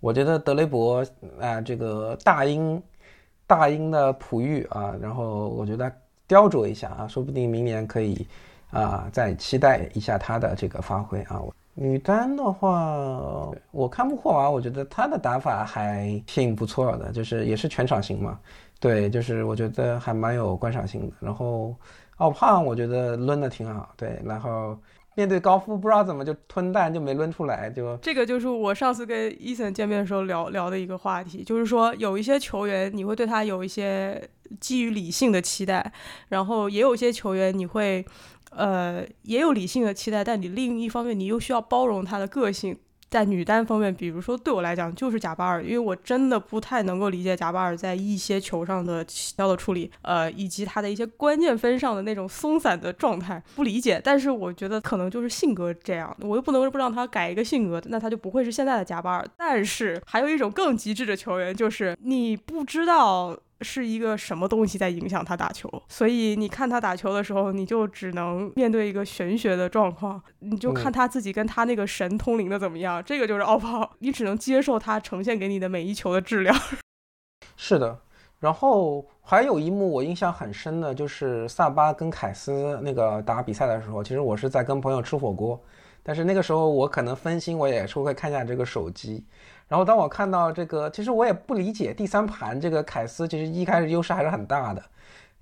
[0.00, 1.06] 我觉得德雷伯
[1.40, 2.82] 啊，这个大英
[3.46, 5.92] 大英的璞玉啊，然后我觉得
[6.26, 8.26] 雕琢一下啊，说不定明年可以
[8.70, 11.40] 啊再期待一下他的这个发挥啊。
[11.80, 18.36] 女单的话，我看穆霍娃，我觉得她的打法还挺不错的，就是也是全场型嘛。
[18.80, 21.14] 对，就是我觉得还蛮有观赏性的。
[21.20, 21.76] 然后
[22.16, 23.94] 奥胖，我觉得抡的挺好。
[23.96, 24.76] 对，然后
[25.14, 34.20] 面对高夫，不知道怎么就吞蛋就没抡出来，就这个就是我上次跟伊森见面的时候聊聊的一个话题，就是说有一些球员你会对他有一些
[34.58, 35.92] 基于理性的期待，
[36.28, 38.04] 然后也有一些球员你会。
[38.50, 42.78] 呃，也有理性的期待，但你另一方面，你又需要包容他的个性。
[43.10, 53.98] 在女单方面，比如说对我来讲，就是贾巴尔，因为我真的不太能够理解贾巴尔在一些球上的起到的处理，呃，以及他的一些关键分上的那种松散的状态，不理解。
[54.04, 59.26] 但是我觉得可能就是性格这样，我又不能不让他改一个性格，那他就不会是现在的贾巴尔。
[59.38, 63.34] 但是还有一种更极致的球员，就是你不知道。
[63.60, 65.68] 是一个什么东西在影响他打球？
[65.88, 73.02] 所以你看他打球的时候，你就只能面对一个玄学的状况，你就看他自己跟他那个神通灵的怎么样。
[73.04, 76.56] 这个就是奥炮，你只能接受他呈现给你的每一球的质量。
[77.56, 77.98] 是的，
[78.38, 85.60] 然后还有一幕我印象很深的就是萨巴跟凯斯那个打比赛的时候，其实我是在跟朋友吃火锅，
[86.02, 89.24] 但是那个时候我可能分心，我也是会看一下这个手机。
[89.68, 94.82] 然后当我看到这个，其实我也不理解第三盘这个凯斯，其实一开始优势还是很大的，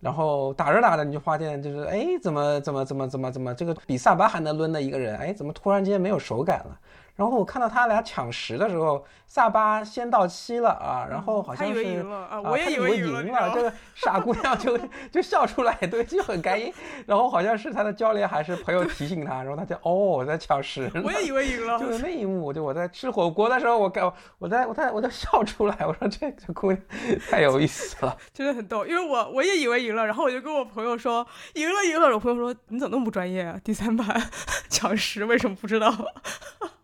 [0.00, 6.78] 然后打着打着你就发现，就是哎，怎么怎么怎么怎么怎么这个比萨巴还能抡的一个人，哎，怎么突然间没有手感了？
[7.16, 14.78] 然后我看到他俩抢十的时候，萨巴先到七了啊，然后好像是啊，我也以为赢了，这个傻姑娘就
[15.10, 16.72] 就笑出来，对，就很开心。
[17.06, 21.78] 然后好像是他的教练还是朋友提醒他，然后他就哦，我在抢十，我也以为赢了。
[21.80, 26.82] 就是那一幕，就我在吃火锅的时候，我感我在我在我在笑出来，我说这这姑娘
[27.30, 28.84] 太有意思了，真的很逗。
[28.84, 33.58] 因为我我也以为赢了，然后我就跟我朋友说赢了赢了，我朋友说你怎么那么不专业啊？
[33.64, 34.22] 第三盘
[34.68, 35.90] 抢十为什么不知道？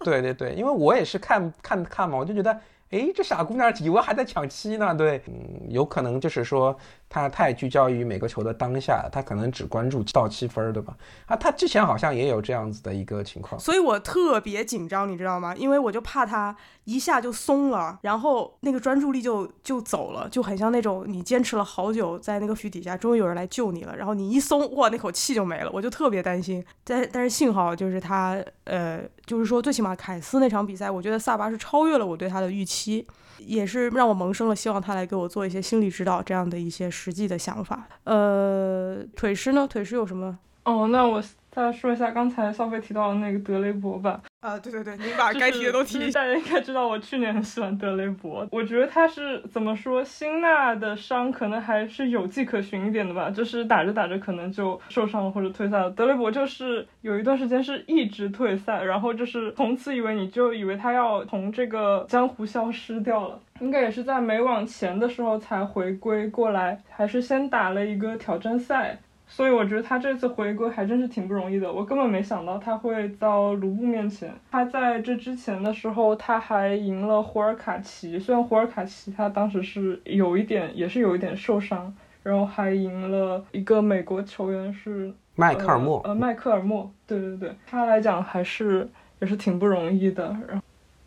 [0.05, 2.59] 对对对，因为我也是看看看嘛，我就觉得。
[2.93, 6.77] 哎，这傻姑娘以为还在抢七呢，对，嗯，有可能就是说
[7.13, 10.97] 他太聚焦于每个球的当下，他可能只关注到七分，对吧？
[11.27, 15.55] 啊，他之前好像也有这样子的一个情况，所以我特别紧张，你知道吗？
[15.55, 26.65] 因为我就怕他一下就松了，然后那个专注力就就走了，就很像那种你坚持了好久在那个雨底下，终于有人来救你了，然后你一松，哇，那口气就没了，我就特别担心。
[26.83, 32.73] 但但是幸好就是他，呃，就是说最起码凯斯那场比赛，我觉得萨巴是超越了我对他的预期。
[32.73, 37.89] 期也是让我萌生了希望他来给我做一些心理指导这样的一些实际的想法。
[38.05, 39.67] 呃，腿师呢？
[39.69, 40.39] 腿师有什么？
[40.65, 41.21] 哦，那我。
[41.55, 44.21] 再说一下刚才消费提到的那个德雷伯吧。
[44.41, 46.11] 啊，对对对，你把该提的都提。
[46.11, 48.45] 大家应该知道，我去年很喜欢德雷伯。
[48.51, 55.91] 我觉得他是怎么说，辛纳的伤可能还是有迹可循一点的吧，就是打着打着可能就受伤了或者退赛了。
[55.91, 63.39] 德雷伯就是有一段时间是一直退赛，然后就是从此以为你就以为他要从这个江湖消失掉了。
[63.61, 68.99] 应该也是在美网前的时候才回归过来，还是先打了一个挑战赛。
[69.35, 71.73] 所以我觉得他这次回归还真是挺不容易的。
[71.73, 74.31] 我根本没想到他会到卢布面前。
[74.51, 78.19] 他在这之前的时候，他还赢了胡尔卡奇。
[78.19, 81.93] 虽然胡尔卡奇他当时是有一点，也是有一点受伤，
[82.23, 86.03] 然后还赢了一个美国球员是迈克尔莫。
[86.05, 88.87] 呃，麦克尔莫，对对对，他来讲还是
[89.21, 90.37] 也是挺不容易的。
[90.47, 90.63] 然后。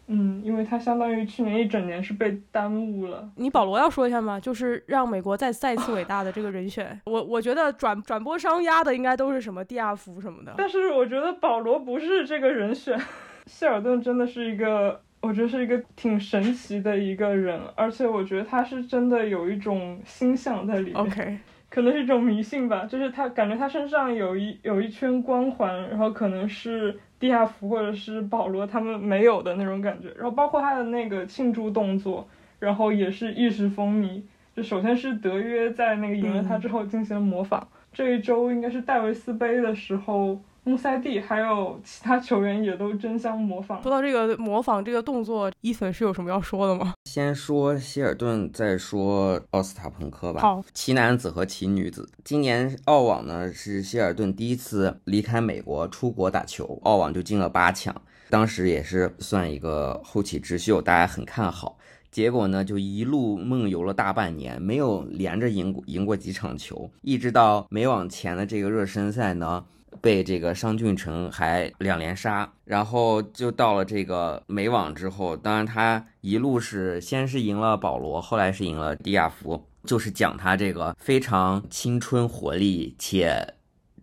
[0.08, 3.28] 嗯，因为他相当于去年一整年是被耽误了。
[3.38, 4.39] 你保罗要说一下吗？
[4.39, 10.54] 就是让美国再再次伟大的这个人选， 我我觉得转转播商压的应该都是什么蒂亚福什么的。
[10.58, 13.00] 但是我觉得保罗不是这个人选，
[13.48, 20.96] 谢尔顿真的是一个，我觉得是一个挺神奇的一个人，而且我觉得他是真的有一种星象在里面。
[20.96, 21.38] OK，
[21.76, 26.98] 可能是一种迷信吧，就是他感觉他身上有一有一圈光环，然后可能是。
[27.18, 32.28] 地下服或者是保罗他们没有的那种感觉，然后包括他的那个庆祝动作，
[32.60, 34.22] 然后也是一时风靡。
[34.54, 40.40] 就首先是德约在那个赢了他之后进行了模仿，这一周应该是戴维斯杯的时候。
[40.67, 43.82] 穆塞蒂还有其他球员也都争相模仿。
[43.84, 46.95] 说到这个模仿这个动作，伊粉是有什么要说的吗？
[47.06, 50.41] 先说希尔顿，再说奥斯塔彭科吧。
[50.41, 57.95] 好，奇男子和奇女子，今年澳网呢是希尔顿第一次离开美国出国打球，澳网就进了八强，
[58.32, 61.78] 当时也是算一个后起之秀，大家很看好。
[62.10, 69.63] 结果呢就一路梦游了大半年，没有连着赢过赢过几场球，一直到美网前的这个热身赛呢。
[70.02, 83.56] 被这个商俊成还两连杀，然后就到了这个美网之后，当然他一路是先是赢了保罗，后来是赢了迪亚福，就是讲他这个非常青春活力且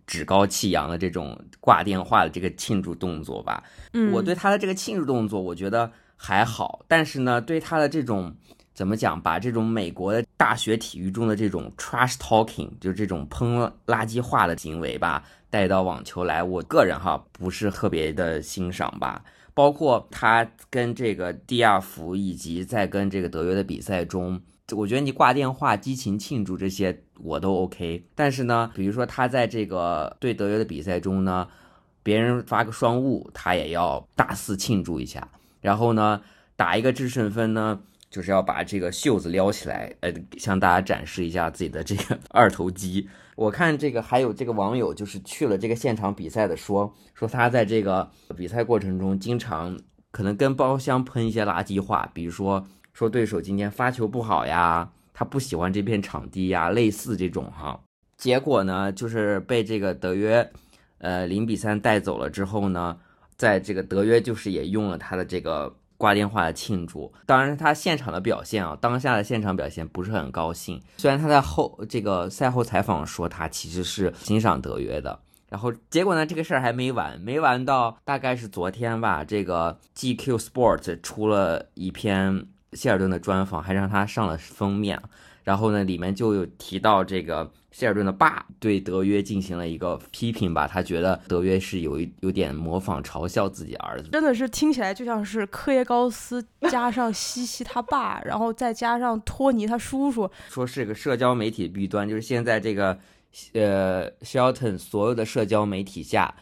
[0.05, 3.63] 趾高气扬的这种挂电话的这个庆祝动作吧。
[3.93, 8.33] 嗯，我对他的这个庆祝动作我觉得还好，但是呢，对他的这种
[8.73, 15.23] 怎么讲，把这种美国的大学体育中的这种 trash talking，就这种喷垃圾话的行为吧。
[15.53, 19.23] 带到网球来，我个人哈不是特别的欣赏吧。
[19.53, 28.03] 包括他跟这个蒂亚福，以及在跟这个德约的比赛中，我觉得你挂电话激情庆祝这些我都 OK。
[28.15, 31.47] 但是呢，比如说他在这个对德约的比赛中呢，
[32.01, 35.29] 别人发个双误，他也要大肆庆祝一下。
[35.61, 36.19] 然后呢，
[36.55, 37.79] 打一个制胜分呢。
[38.13, 43.09] 就是要把这个袖子撩起来，呃，向大家展示一下自己的这个 二头肌。
[43.35, 49.75] 我看这个还有这个网友就是去了这个现场比赛的，说说他在这个比赛过程中经常
[50.11, 57.79] 可能跟包厢喷一些垃圾话，比如说说对手今天发球不好呀，他不喜欢这片场地呀，类似这种哈。
[58.15, 60.47] 结果呢，就是被这个德约，
[60.99, 62.95] 呃，零比三带走了之后呢，
[63.35, 65.75] 在这个德约就是也用了他的这个。
[66.03, 70.81] 挂电话的庆祝，当然他现场的表现啊，当下的现场表现不是很高兴。
[70.97, 85.01] 虽然他在后这个赛后采访说他其实是欣赏德约的，然后结果呢，这个事儿还没完，没完到大概是昨天吧，这个 GQ Sport 出了一篇谢尔顿的专访，还让他上了封面。
[85.43, 102.97] 然后呢，里面就有提到这个希尔顿的爸对德约进行了一个批评吧，他觉得德约是有一有点模仿嘲笑自己儿子，真的是听起来就像是科耶高斯加上西西他爸，然后再加上托尼他叔叔，说是个社交媒体弊端，就是现在这个
[103.51, 106.33] 呃 Shelton 所有的社交媒体下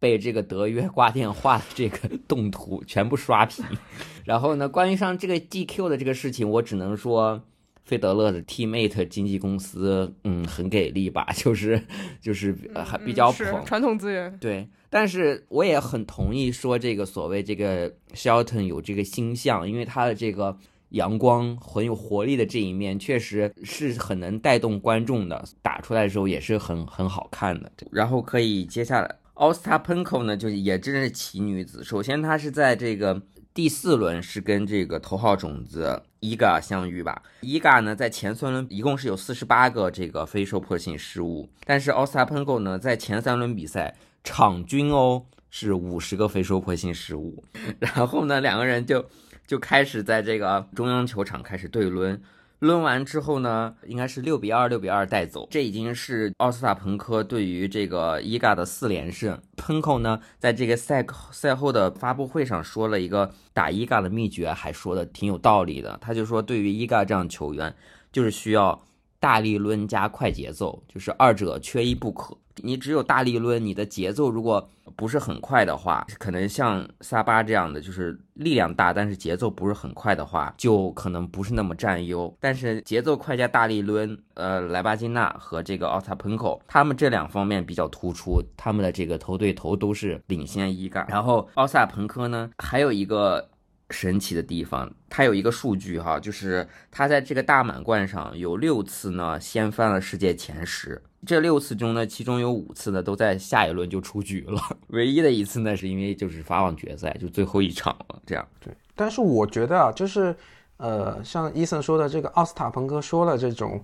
[0.00, 3.64] 被这个德约挂电话的这个动图全部刷屏，
[4.24, 7.40] 然后呢，关于上这个 GQ 的这个事情，我只能说。
[7.88, 11.26] 费德勒的 Teammate 经纪公司，嗯，很给力吧？
[11.34, 11.82] 就是
[12.20, 14.36] 就是还比较捧传统资源。
[14.38, 20.54] 对，但是我也很同意说这个所谓这个 Shelton 有这个星象，因为他的这个
[20.90, 25.42] 阳光很有活力的这一面，确实是很能带动观众的。
[25.62, 27.72] 打出来的时候也是很很好看的。
[27.90, 31.82] 然后可以接下来奥斯塔喷口呢，就也真是奇女子。
[31.82, 33.22] 首先她是在这个。
[33.54, 37.22] 第四轮是跟这个头号种子伊嘎相遇吧。
[37.40, 47.44] 伊嘎呢，在前三轮一共是有四十八个这个非受迫性失误，但是奥斯塔喷狗呢，在前三轮比赛场均哦是五十个非受迫性失误。
[47.78, 49.04] 然后呢，两个人就
[49.46, 52.20] 就开始在这个中央球场开始对抡。
[52.60, 55.46] 抡完之后呢，应该是六比二，六比二带走。
[55.50, 59.40] 这已经是奥斯塔彭科对于这个伊嘎的四连胜。
[59.56, 65.96] 喷口呢，在这个赛赛后的发布会上说了一个打伊嘎的秘诀，还说的挺有道理的。
[66.00, 67.72] 他就说，对于伊嘎这样球员，
[68.10, 68.80] 就是需要
[69.20, 72.36] 大力抡加快节奏，就是二者缺一不可。
[72.60, 82.36] 你只有大力抡，你的节奏如果不是很快的话，可能像萨巴这样的，就是力量大，但是节奏不是很快的话，就可能不是那么占优。
[82.40, 91.06] 但是节奏快加大力抡，呃，莱巴金娜和这个奥萨喷口，他们这两方面比较突出，他们的这个头对头都是领先一杆。
[91.08, 93.48] 然后奥萨彭科呢，还有一个。
[93.90, 101.02] 神奇的地方，他有一个数据哈，就是他在这个大满贯上有六次呢，掀翻了世界前十。
[101.26, 104.60] 这六次中呢，其中有五次呢都在下一轮就出局了。
[104.88, 108.20] 唯一的一次呢，是因为就是法网决赛就最后一场了。
[108.26, 110.36] 这样对，但是我觉得啊，就是
[110.76, 113.82] 呃，像伊森说的这个奥斯塔彭哥说了这种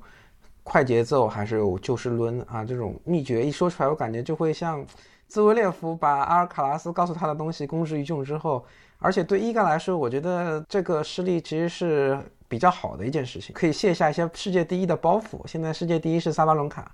[0.63, 4.87] 快节奏还是有就事论啊这种秘诀一说出来，我感觉就会像
[5.27, 8.65] 兹维列夫把阿尔卡拉斯告诉他的东西公之于众之后。
[9.05, 15.47] 而且对伊嘎来说，我觉得这个失利其实是比较好的一件事情，可以卸下一些世界第一的包袱。
[15.47, 16.91] 现在世界第一是萨巴伦卡，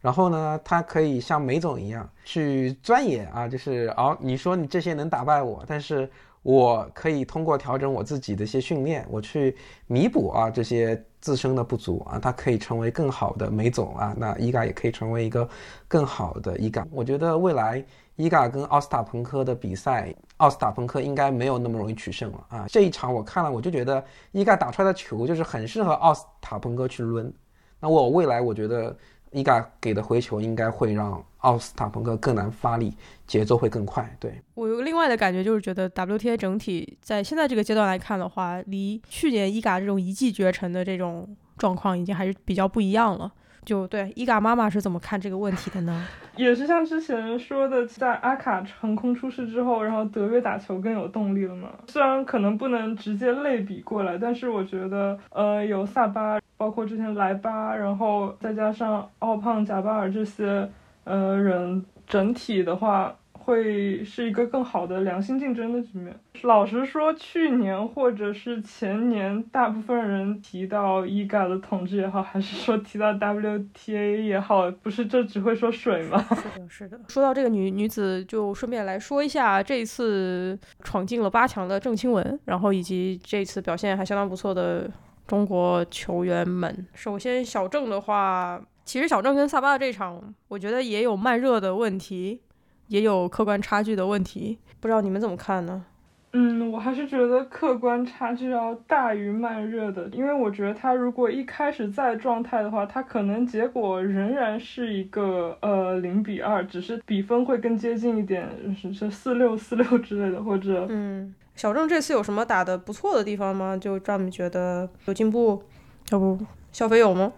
[0.00, 6.08] 然后呢，他可以像梅总一样去钻研啊，就是哦，你说你这些能打败我，但是
[6.44, 9.56] 我可以通过调整我自己的一些训练，我去
[9.88, 15.48] 弥补啊这些自身的不足啊，他可以成为更好的梅总啊，那伊嘎也可以成为一个
[15.88, 16.86] 更好的伊嘎。
[16.92, 17.84] 我觉得未来。
[18.18, 22.66] 伊嘎跟奥斯塔彭科的比赛，奥斯塔彭科应该没有那么容易取胜了啊！
[22.68, 27.32] 这一场我看了，我就觉得伊嘎打出来的球就是很适合奥斯塔彭科去抡。
[27.78, 28.96] 那我未来我觉得，
[29.30, 32.92] 伊嘎给的回球应该会让奥斯塔彭科更难发力，
[33.24, 34.16] 节奏会更快。
[34.18, 43.32] 对我有另外的感觉，就是觉得 WTA 整体在现在这个阶段来看的话，离去年伊嘎这种一骑绝尘的这种状况已经还是比较不一样了。
[43.68, 46.06] 就对伊嘎妈妈是怎么看这个问题的呢？
[46.36, 51.68] 也是像之前说的，在阿卡横空出世之后，然后德约打球更有动力了嘛。
[51.88, 60.66] 虽然可能不能直接类比过来，但是我觉得，呃，有萨巴，包括之前莱巴，然后再加上奥胖、贾巴尔这些，
[61.04, 63.14] 呃，人整体的话。
[63.48, 66.14] 会是一个更好的良性竞争的局面。
[66.42, 76.22] 老实说，去年或者是前年，大部分人提到伊嘎的统治也好，还是说提到 WTA 也好，不是这只会说水吗？
[76.36, 77.00] 是的，是的。
[77.08, 84.90] 说到这个女女子，就顺便来说一下这一次闯进了八强的郑钦文，然后以及这次表现还相当不错的
[85.26, 86.86] 中国球员们。
[86.92, 92.42] 首先，小郑的话，其实小郑跟萨巴的这场，我觉得也有慢热的问题。
[92.88, 95.84] 也有客观差距的问题，不知道你们怎么看呢？
[96.32, 113.74] 嗯，我还是觉得客观差距要大于慢热的，因为我觉得他如果一开始在状态的话，他可能结果仍然是一个呃零比二，只是比分会更接近一点，是是四六四六之类的，或者嗯，小郑这次有什么打的不错的地方吗？
[113.74, 115.62] 就让你觉得有进步？
[116.10, 116.38] 要不
[116.72, 117.32] 小飞有吗？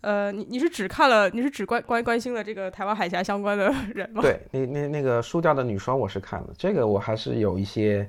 [0.00, 4.22] 呃，你你是只看了，你是只关关关心了这个台湾海峡相关的人吗？
[4.22, 8.08] 对，那那那个输掉的女双我是看了，这个我还是有一些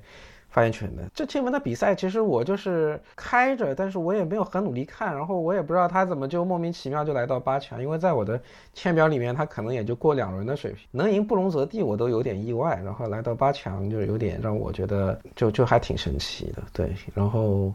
[0.50, 1.10] 发言权的。
[1.16, 8.40] 这新闻的比赛其实我就是开着，但是我也没有很努力看，然后我也不知道他怎么就莫名其妙就来到八强，因为在我的
[8.76, 17.74] 签表里面他可能也就过两轮的水平，能赢布隆泽蒂我都有点意外，然后来到八强就有点让我觉得就就还挺神奇的，对，然后。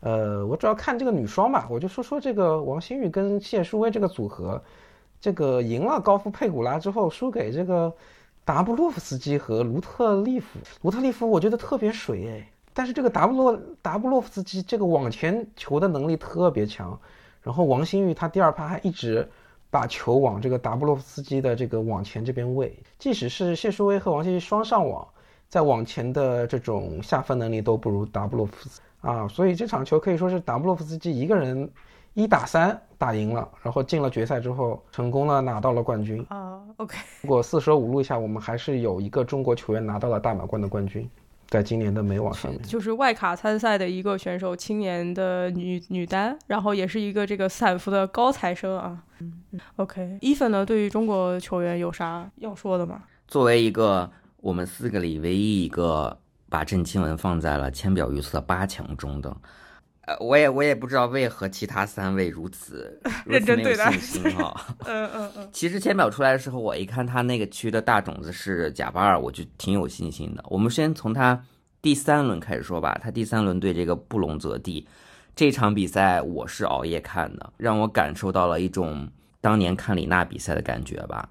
[0.00, 4.62] 呃，我主要看这个女双吧，我就说说这个王欣玉跟谢淑薇这个组合，
[5.20, 7.92] 这个赢了高夫佩古拉之后，输给这个
[8.44, 10.58] 达布洛夫斯基和卢特利夫。
[10.82, 16.98] 卢特利夫我觉得特别水哎，但是这个达布洛达布洛夫斯基这个网前球的能力特别强，
[17.42, 19.28] 然后王欣玉她第二盘还一直
[19.70, 25.06] 把球往这个达布洛夫斯基的这个网前这边喂，即使是谢淑薇和王欣玉双上网，
[25.48, 28.80] 在网前的这种下分能力都不如达布洛夫斯。
[29.00, 31.70] 啊，所以这场球可以说是达布洛夫斯基一个人
[32.14, 36.60] 一打三打赢了，然后进了决赛之后，成功了拿到了冠军啊。
[36.78, 41.08] OK，如果四舍五入一下，我们还是有一个中国球员拿到了大满贯的冠军，
[41.46, 49.04] 在今年的美网上面，就是外卡参赛的一个选手，青年的女女单，然后也是一个这个散服的高材生啊。
[49.20, 53.04] 嗯，OK，伊芬呢，对于中国球员有啥要说的吗？
[53.28, 56.18] 作为一个我们四个里唯一一个。
[56.48, 59.36] 把郑钦文放在了签表预测八强中的，
[60.02, 64.54] 呃，我也我也不知道为何其他三位如此 认真对待信心 哈。
[64.86, 65.48] 嗯嗯嗯。
[65.52, 70.42] 其实签表出来的时候，我一看他那个区的大种子是贾巴尔，我就挺有信心的。
[70.48, 71.44] 我们先从他
[71.82, 72.98] 第三轮开始说吧。
[73.02, 74.88] 他第三轮对这个布隆泽蒂
[75.36, 79.06] 这场比赛，我是熬夜看的，让我感受到了一种
[79.42, 81.28] 当年看李娜比赛的感觉吧。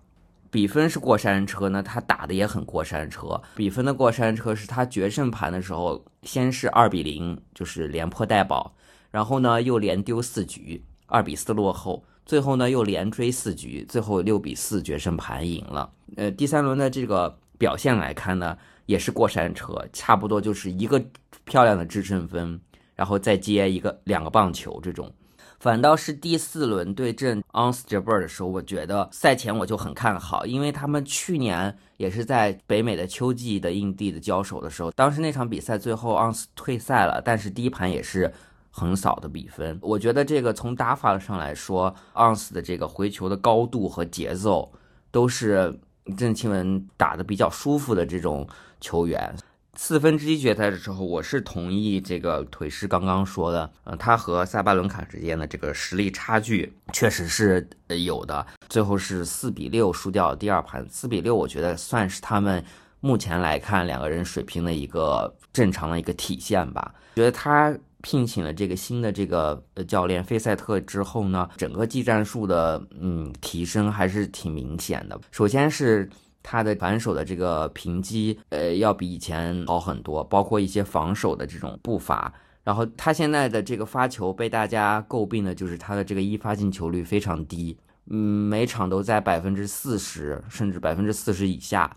[0.57, 3.39] 比分是过山车呢，他打的也很过山车。
[3.55, 8.73] 比分的过山车是他决胜盘的时候，先是二比零，就是连破带保，
[9.11, 15.91] 然后呢又连丢四局，二比四落后，最后呢又连追四局，最后六比四决胜盘赢了。
[16.15, 20.99] 呃，第三轮的这个表现来看呢，也是过山车，差不多就是一个
[21.45, 22.59] 漂亮的制胜分，
[22.95, 25.13] 然后再接一个两个棒球这种。
[25.59, 38.31] 反倒是第四轮对阵 Ons Jabeur 的时候，我觉得赛前我就很看好，因为他们去年也是在北美的秋季的硬地的交手的时候，当时那场比赛最后 Ons 退赛了，但是第一盘也是
[38.69, 39.79] 横扫的比分。
[39.81, 44.71] 我觉得这个从打法上来说，Ons 的这个回球的高度和节奏
[45.09, 45.79] 都是
[46.15, 48.47] 郑钦文打的比较舒服的这种
[48.79, 49.35] 球员。
[49.77, 57.65] 四分之一决赛的时候，我是同意这个腿师刚刚说的，呃，他和萨巴伦卡之间的这个实力差距确实是
[58.03, 58.45] 有的。
[58.67, 62.61] 最后是四比六输掉第二盘，四比六，我觉得算是他们
[63.01, 66.95] 目前来看两个人水平的一个正常的一个体现吧。
[67.15, 75.19] 觉得他聘请了这个新的这个呃教练费塞特之后呢，整个技战术的嗯提升还是挺明显的。
[75.29, 76.09] 首先是。
[76.49, 82.33] 他的反手的这个平击，呃，要比以前好很多，包括一些防守的这种步伐。
[82.63, 91.93] 然后他现在的这个发球被大家诟病的就是他的这个一发进球率非常低，嗯，每场都在百分之四十甚至百分之四十以下。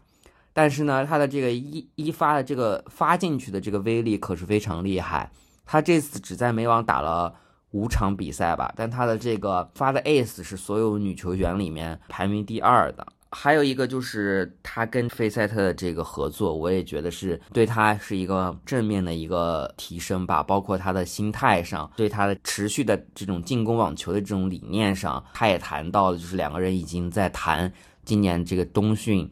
[0.53, 5.31] 但是呢，他的这个一一发的这个发进去的这个威力可是非常厉害。
[5.65, 7.33] 他这次只在美网打了
[7.71, 13.07] 五场比赛吧，但他的这个发的 ace 是所有女球员里面排名第二的。
[13.33, 27.73] 还有一个就是他跟费塞特的这个合作，我也觉得是对他是一个正面的一个提升吧，包括他的心态上，对他的持续的这种进攻网球的这种理念上，他也谈到了，就是两个人已经在谈
[28.05, 29.31] 今年这个冬训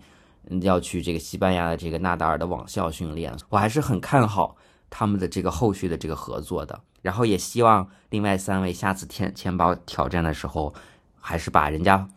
[0.60, 4.56] 要去这个西班牙的这个纳达尔的网校训练，我还是很看好
[4.88, 10.72] 他们的这个后续的这个合作的，然后也希望另外三位下次天钱包挑战的时候，
[11.20, 12.08] 还是把人家。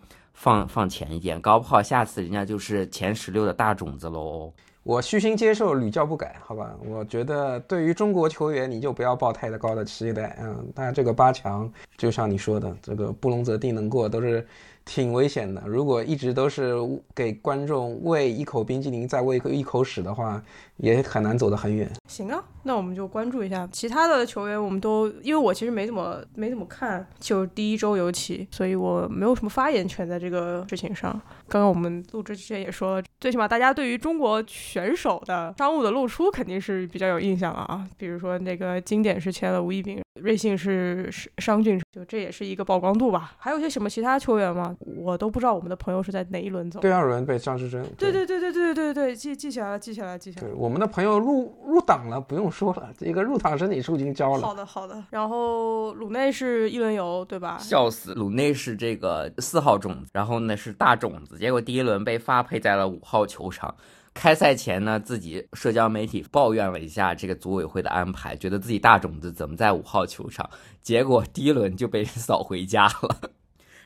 [0.42, 4.52] 放放前一点，搞不好下次人家就是前十六的大种子喽。
[4.82, 6.76] 我虚心接受，屡教不改，好吧？
[6.84, 10.36] 我觉得对于中国球员，你就不要抱太高的期待。
[10.42, 14.44] 嗯，但这个八强，就像你说的，这个不龙则定能过，都是。
[14.84, 16.74] 挺危险的，如果一直都是
[17.14, 20.44] 给观众喂一口冰激凌，再喂一口屎的话，
[20.82, 21.90] 也很难走得很远。
[22.08, 24.62] 行啊，那我们就关注一下其他的球员。
[24.62, 31.12] 我们都因为我其实没怎么没怎么看，就第一周尤其，所以我没有什么发言权在这个事情上。
[31.48, 37.88] 刚刚我们录制之前也说了，最起码大家对于中国选手的商务的露出肯定是比较有印象了啊。
[37.98, 43.34] 比如说那个经典是签了吴亦斌，瑞幸是商俊，就这也是一个曝光度吧。
[43.38, 44.76] 还有些什么其他球员吗？
[44.98, 46.80] 我都不知道我们的朋友是在哪一轮走。
[46.80, 47.84] 第二轮被张志臻。
[47.98, 50.56] 对对对对对对对对，记记起来了，记起来了，记起来了。
[50.56, 54.42] 我们的朋友入入党了，不用说了，这个入党申请书已经交了。
[54.42, 55.04] 好的好的。
[55.10, 57.58] 然后鲁内是一轮游，对吧？
[57.60, 63.76] 笑死，鲁内是这个四号种子，然后呢是大种子，结果第一轮被发配在了五号球场。
[64.14, 70.50] 开赛前呢，自己社交媒体抱怨了一下这个组委会的安排，觉得自己大种子怎么在五号球场，
[70.82, 73.32] 结果第一轮就被扫回家了。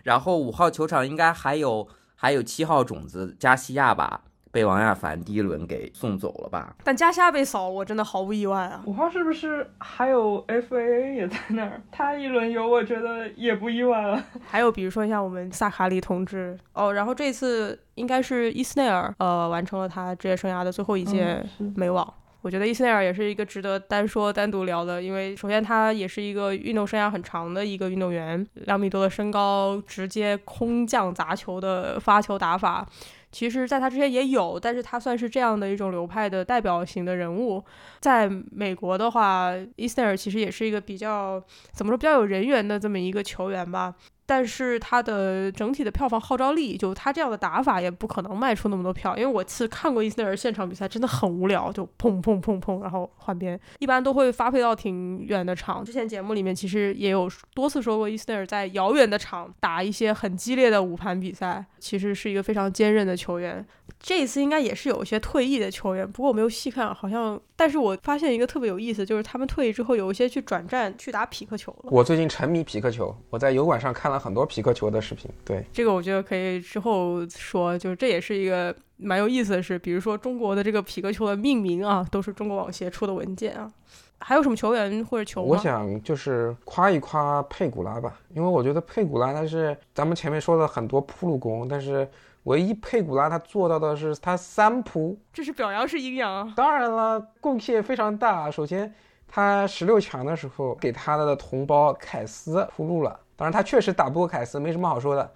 [0.04, 4.24] 然后五号球场应该还有还有七号种子加西亚吧，
[4.56, 6.74] 被王亚凡第一轮给送走了吧？
[6.82, 8.82] 但加西亚被扫，我真的毫无意外啊。
[8.86, 11.82] 五号是不是还有 FAA 也在那儿？
[11.92, 14.24] 他一轮游，我觉得也不意外了。
[14.48, 21.46] 还有比如说像我们萨卡里同志哦，然后这次应该是伊斯内尔呃完成了他职业生涯的最后一届
[21.76, 22.14] 美网。
[22.42, 32.88] 我觉得伊斯内尔也是一个值得单说单独聊的，因为首先他也是一个运动生涯很长的一个运动员，两米多的身高，直接空降砸球的发球打法，
[33.36, 37.62] 其实在他之前也有，但是他算是这样的一种流派的代表型的人物。
[38.00, 43.94] 在美国的话，伊斯内尔其实也是一个比较怎么说比较有人缘的这么一个球员吧。
[44.26, 49.16] 但是他的整体的票房号召力，就他这样的打法也不可能卖出那么多票。
[49.16, 55.84] 因为我次看过伊斯内尔现场比赛，真的很无聊，就砰砰砰砰，然后换边，一般都会发配到挺远的场。
[55.86, 63.66] 之前节目里面其实也有多次说过，伊斯内尔在遥远的场打一些很激烈的五盘比赛，其实是一个非常坚韧的球员。
[64.00, 67.40] 这一次应该也是有一些退役的球员，不过我没有细看，好像。
[67.58, 71.90] 但是我发现一个特别有意思，就是他们退役之后有一些去转战去打匹克球了。
[71.90, 75.32] 我最近沉迷匹克球，我在油管上看了很多匹克球的视频。
[75.46, 79.80] 对，这个我觉得可以之后说，就是这也是一个蛮有意思的事。
[79.80, 83.72] 比如说中国的这个匹克球的命名啊，都是中国网协出的文件啊。
[84.18, 85.42] 还有什么球员或者球？
[85.42, 92.06] 我想就是夸一夸佩古拉吧，因为我觉得佩古拉他是咱们前面说了很多铺路工，但是。
[92.46, 96.54] 唯一佩古拉他做到的是他三扑，这是表扬是阴阳啊！
[96.56, 98.50] 当然了，贡献非常大。
[98.50, 98.94] 首先，
[99.28, 105.32] 他十六强的时候给他的同胞凯斯铺路了，当然他确实打不过凯斯，没什么好说的。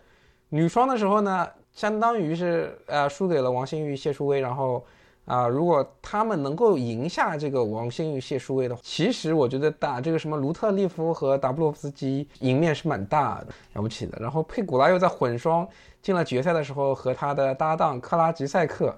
[0.49, 4.85] 女双的时候呢，相当于是呃输给了王欣玉、谢淑薇，然后
[5.29, 14.17] 啊，如果他们能够赢下这个王欣玉、谢淑薇的话，其实我觉得打这个什么卢特利夫和达布洛夫斯基赢面是蛮大的，了不起的。
[14.19, 15.67] 然后佩古拉又在混双。
[16.01, 18.93] 进了决赛的时候，和他的搭档克拉吉塞克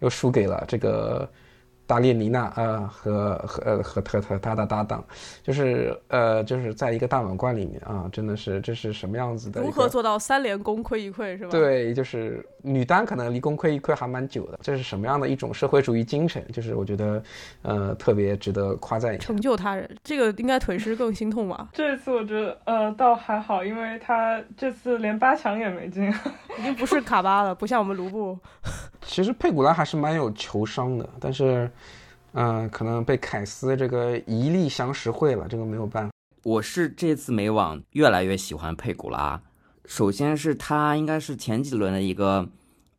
[0.00, 1.28] 又输给了这个。
[1.90, 5.02] 达列尼娜啊，和和和和特特他的搭档，
[5.42, 9.60] 就是呃就是在一个大满贯里面啊，真的是这是什么样子的？
[9.60, 11.50] 如何做到三连功亏一篑是吧？
[11.50, 14.58] 对，就是女单可能离功亏一篑还蛮久的。
[14.62, 16.46] 这是什么样的一种社会主义精神？
[16.52, 17.20] 就是我觉得
[17.62, 19.18] 呃特别值得夸赞。
[19.18, 21.70] 成就他人，这个应该腿师更心痛吧？
[21.74, 26.08] 这次我觉得呃倒还好，因为他这次连八强也没进，
[26.56, 28.38] 已经不是卡巴了，不像我们卢布。
[29.02, 31.68] 其实佩古拉还是蛮有球商的，但是。
[32.32, 36.10] 嗯，可能被凯斯这个一力降实惠了，这个没有办法。
[36.44, 39.40] 我是这次美网越来越喜欢佩古拉。
[39.84, 42.48] 首先是他应该是前几轮的一个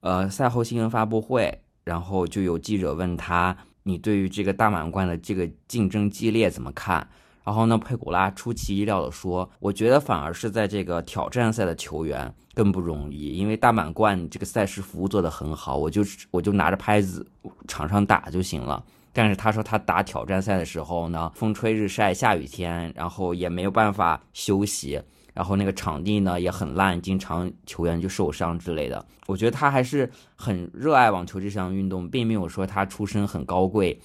[0.01, 7.07] 呃赛后新闻发布会，然后就有记者问他，你对于这个大满贯的这个竞争激烈怎么看？
[7.43, 17.25] 然后呢，佩古拉出其意料的说，我觉得反而是在这个挑战赛的球员更不容易，因为大满贯这个赛事服务做得很好，我就我就拿着拍子
[17.67, 18.83] 场上打就行了。
[19.13, 25.01] 但是他说他打挑战赛的时候呢，风吹日晒下雨天，然后也没有办法休息，
[25.33, 29.05] 然后那个场地呢也很烂，经常球员就受伤之类的。
[29.27, 33.99] 我觉得他还是很热爱网球这项运动，并没有说他出身很高贵。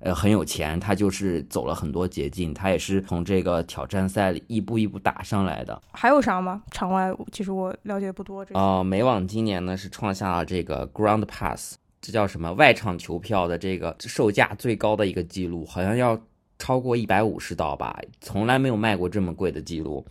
[0.00, 5.82] 呃，很有钱，他就是走了很多捷径，他也是从这个挑战赛里一步一步打上来的。
[5.90, 6.62] 还有啥吗？
[6.70, 8.46] 场外其实我了解不多。
[8.52, 16.20] 哦，美网今年呢是创下了这个 Ground Pass，这叫什么外场球票的这个售价最高的一个记录，好像要
[16.58, 20.06] 超过一百五十刀吧，从来没有卖过这么贵的记录。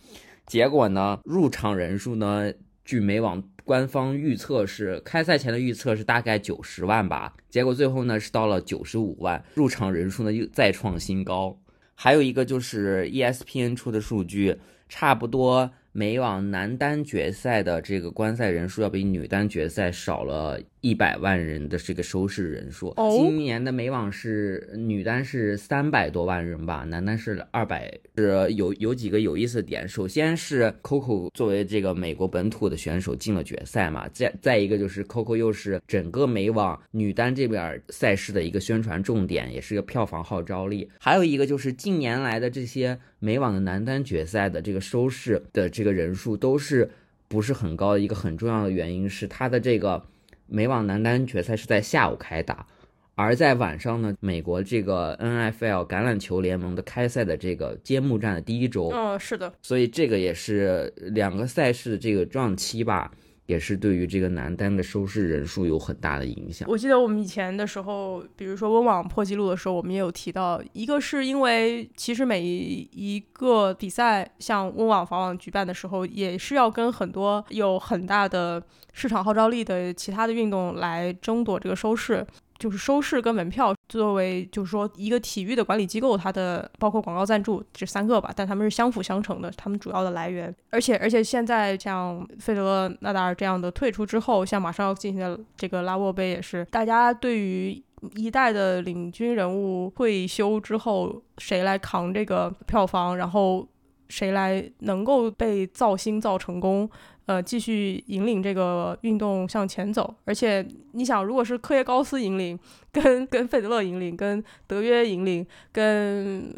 [0.46, 2.52] 结果呢，入场人数呢，
[2.84, 3.42] 据美网。
[3.64, 11.54] 官方预测是开赛前的预测是大概九十万吧，结果最后呢是到了九十五万，入场人数呢又再创新高。
[11.94, 14.56] 还有一个就是 ESPN 出的数据，
[14.88, 15.70] 差不多。
[15.92, 22.94] 美网男单决赛的这个观赛人数要比女单决赛少了一百万人的这个收视人数。
[23.10, 27.92] 今年的美网是女单是三百多万人吧，男单是二百。
[28.16, 40.88] 是有有几个有意思的点，首先是 Coco 作为这个美国本土的选手进了决赛嘛，再再一个就是 Coco 又是整个美网女单这边赛事的一个宣传重点，也是个票房号召力。
[40.98, 45.98] 还有一个就是近年来的这些美网的男单决赛的这个收视的这个。
[45.98, 46.88] 人数都是
[47.26, 50.00] 不是很高的一个很重要的原因是它的这个
[50.48, 52.66] 美网男单决赛是在下午开打，
[53.14, 63.12] 而在晚上呢，美国这个 NFL 橄榄球联盟的开赛的这个揭幕战的第一周，嗯，是的，所以这个也是两个赛事的这个撞期吧。
[63.48, 66.68] 也是对于这个男单的收视人数有很大的影响。
[66.68, 82.26] 我记得我们以前的时候，比如说温网破纪录的时候，我们也有提到，一个是因为其实每一个比赛，像温网、法网举办的时候，也是要跟很多有很大的市场号召力的其他的运动来争夺这个收视。
[82.58, 90.54] 就是收视跟门票作为，就是说一个体育的管理机构，它的包括广告赞助这三个吧，但他们是相辅相成的，他们主要的来源。
[90.70, 97.82] 而且而且现在像费德勒、纳达尔这样的退出之后，像马上要进行的这个拉沃杯也是，大家对于
[98.16, 103.66] 一代的领军人物退休之后，谁来扛这个票房，然后
[104.08, 106.90] 谁来能够被造星造成功。
[107.28, 112.58] 呃，继续引领这个运动向前走，而且你想，如果是科耶高斯引领，
[112.90, 116.50] 跟跟费德勒引领，跟德约引领，跟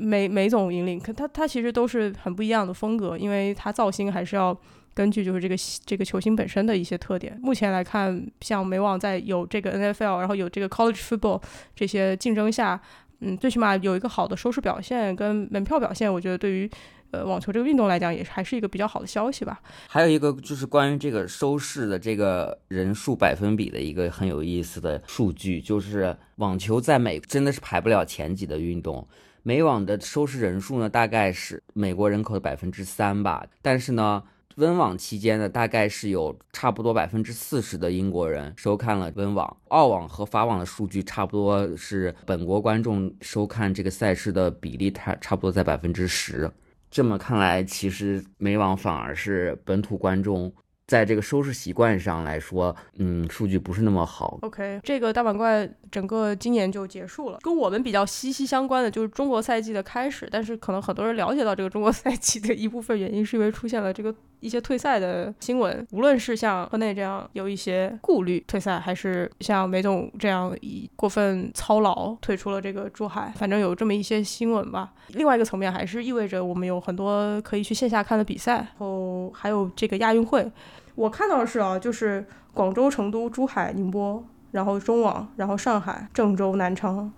[0.00, 4.56] 梅梅总引领，可他他其实都是很不一样的风格，因为他造星还是要
[4.94, 5.54] 根据就是这个
[5.86, 7.38] 这个球星本身的一些特点。
[7.40, 11.40] 目前来看，像美网在有这个 NFL，然后有这个 College Football
[11.76, 12.80] 这些竞争下，
[13.20, 16.68] 嗯，最起码有一个好的收视表现跟门票表现，我觉得对于。
[17.10, 19.60] 呃，网球这个运动来讲，也是还是一个比较好的消息吧。
[19.88, 29.06] 还有一个就是关于这个收视的这个人数百分比的一个很有意思的数据，就是网球在美真的是排不了前几的运动。
[29.42, 34.22] 美网的收视人数呢，大概是美国人口的百分之三吧，但是呢。
[34.56, 39.56] 温网期间呢，大概是有差不多百分之四十的英国人收看了温网。
[39.68, 46.50] 澳网和法网的数据差不多是本国观众收看这个赛事的比例，差差不多在百分之十。
[46.90, 50.52] 这么看来，其实美网反而是本土观众。
[50.86, 54.36] 在这个收视习惯上来说，嗯，数据不是那么好。
[54.42, 57.38] OK，这个大满贯整个今年就结束了。
[57.42, 65.86] 跟我们比较息息相关的就是中国赛季的开始，但是可能很多人了解到这个中国赛季的一部分原因，是因为出现了这个一些退赛的新闻。
[65.92, 74.92] 无论是像河内这样有一些顾虑退赛，还是像梅总这样以过分操劳退出了这个珠海，反正有这么一些新闻吧。
[75.08, 80.50] 另外一个层面还是意味着我们有很多可以去线下看的比赛，然后还有这个亚运会。
[80.94, 87.10] 我看到的是啊，就是广州、成都、珠海、宁波，然后中网，然后上海、郑州、南昌，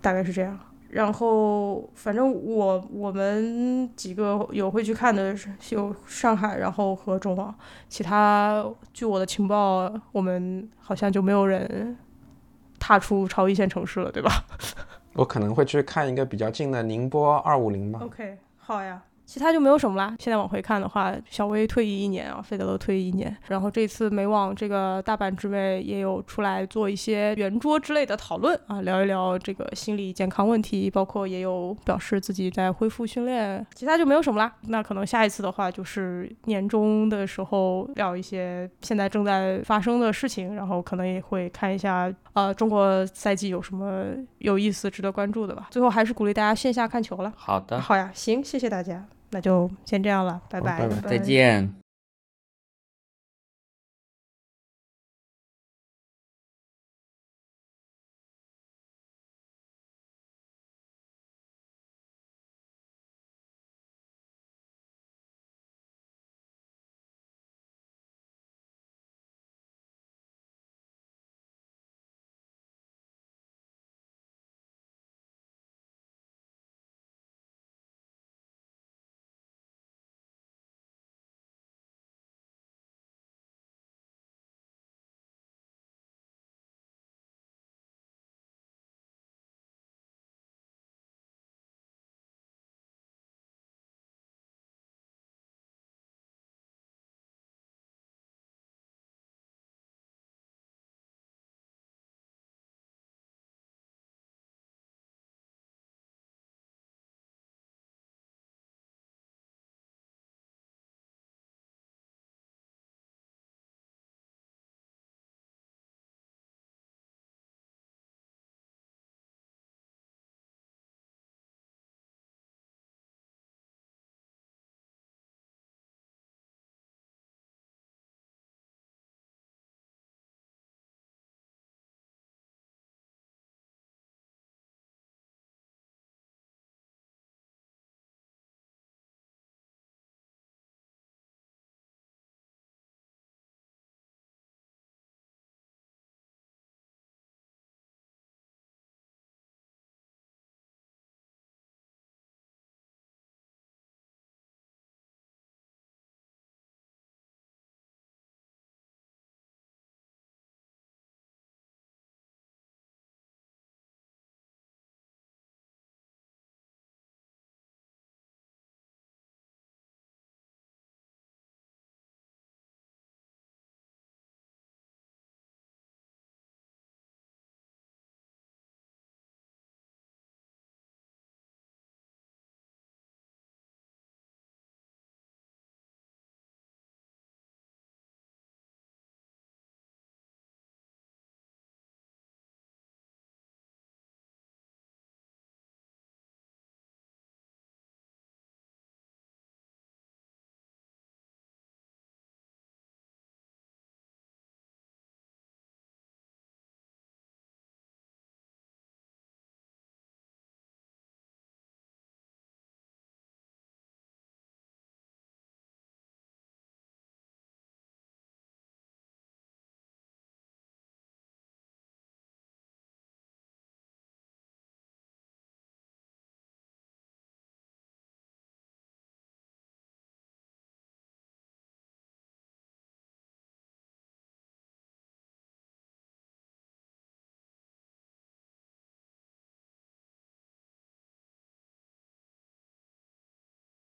[0.00, 0.58] 大概是这样。
[0.96, 7.54] 然后反正我我们几个有会去看的是有上海，然后和中网，
[7.86, 11.94] 其他据我的情报，我们好像就没有人
[12.80, 14.30] 踏出超一线城市了，对吧？
[15.12, 18.00] 我可能会去看一个比较近的宁波二五零吧。
[18.02, 19.02] OK，好呀。
[19.26, 20.14] 其他就没有什么啦。
[20.18, 23.36] 现在往回看的话，小威退役一年啊，费德勒退役一年。
[23.48, 33.66] 然后这次美网这个大阪之妹也有出来做一些圆桌之类的讨论啊，聊一聊这个心理健康问题，包括也有表示自己在恢复训练。
[33.74, 34.54] 其他就没有什么啦。
[34.68, 44.04] 那可能下一次的话就是年终的时候聊一些现在正在发生的事情，然后可能也会看一下呃中国赛季有什么
[44.38, 45.66] 有意思、值得关注的吧。
[45.70, 47.32] 最后还是鼓励大家线下看球了。
[47.36, 49.04] 好的，好呀，行，谢谢大家。
[49.30, 51.85] 那就先这样了，拜拜，再见。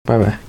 [0.06, 0.43] 拜拜。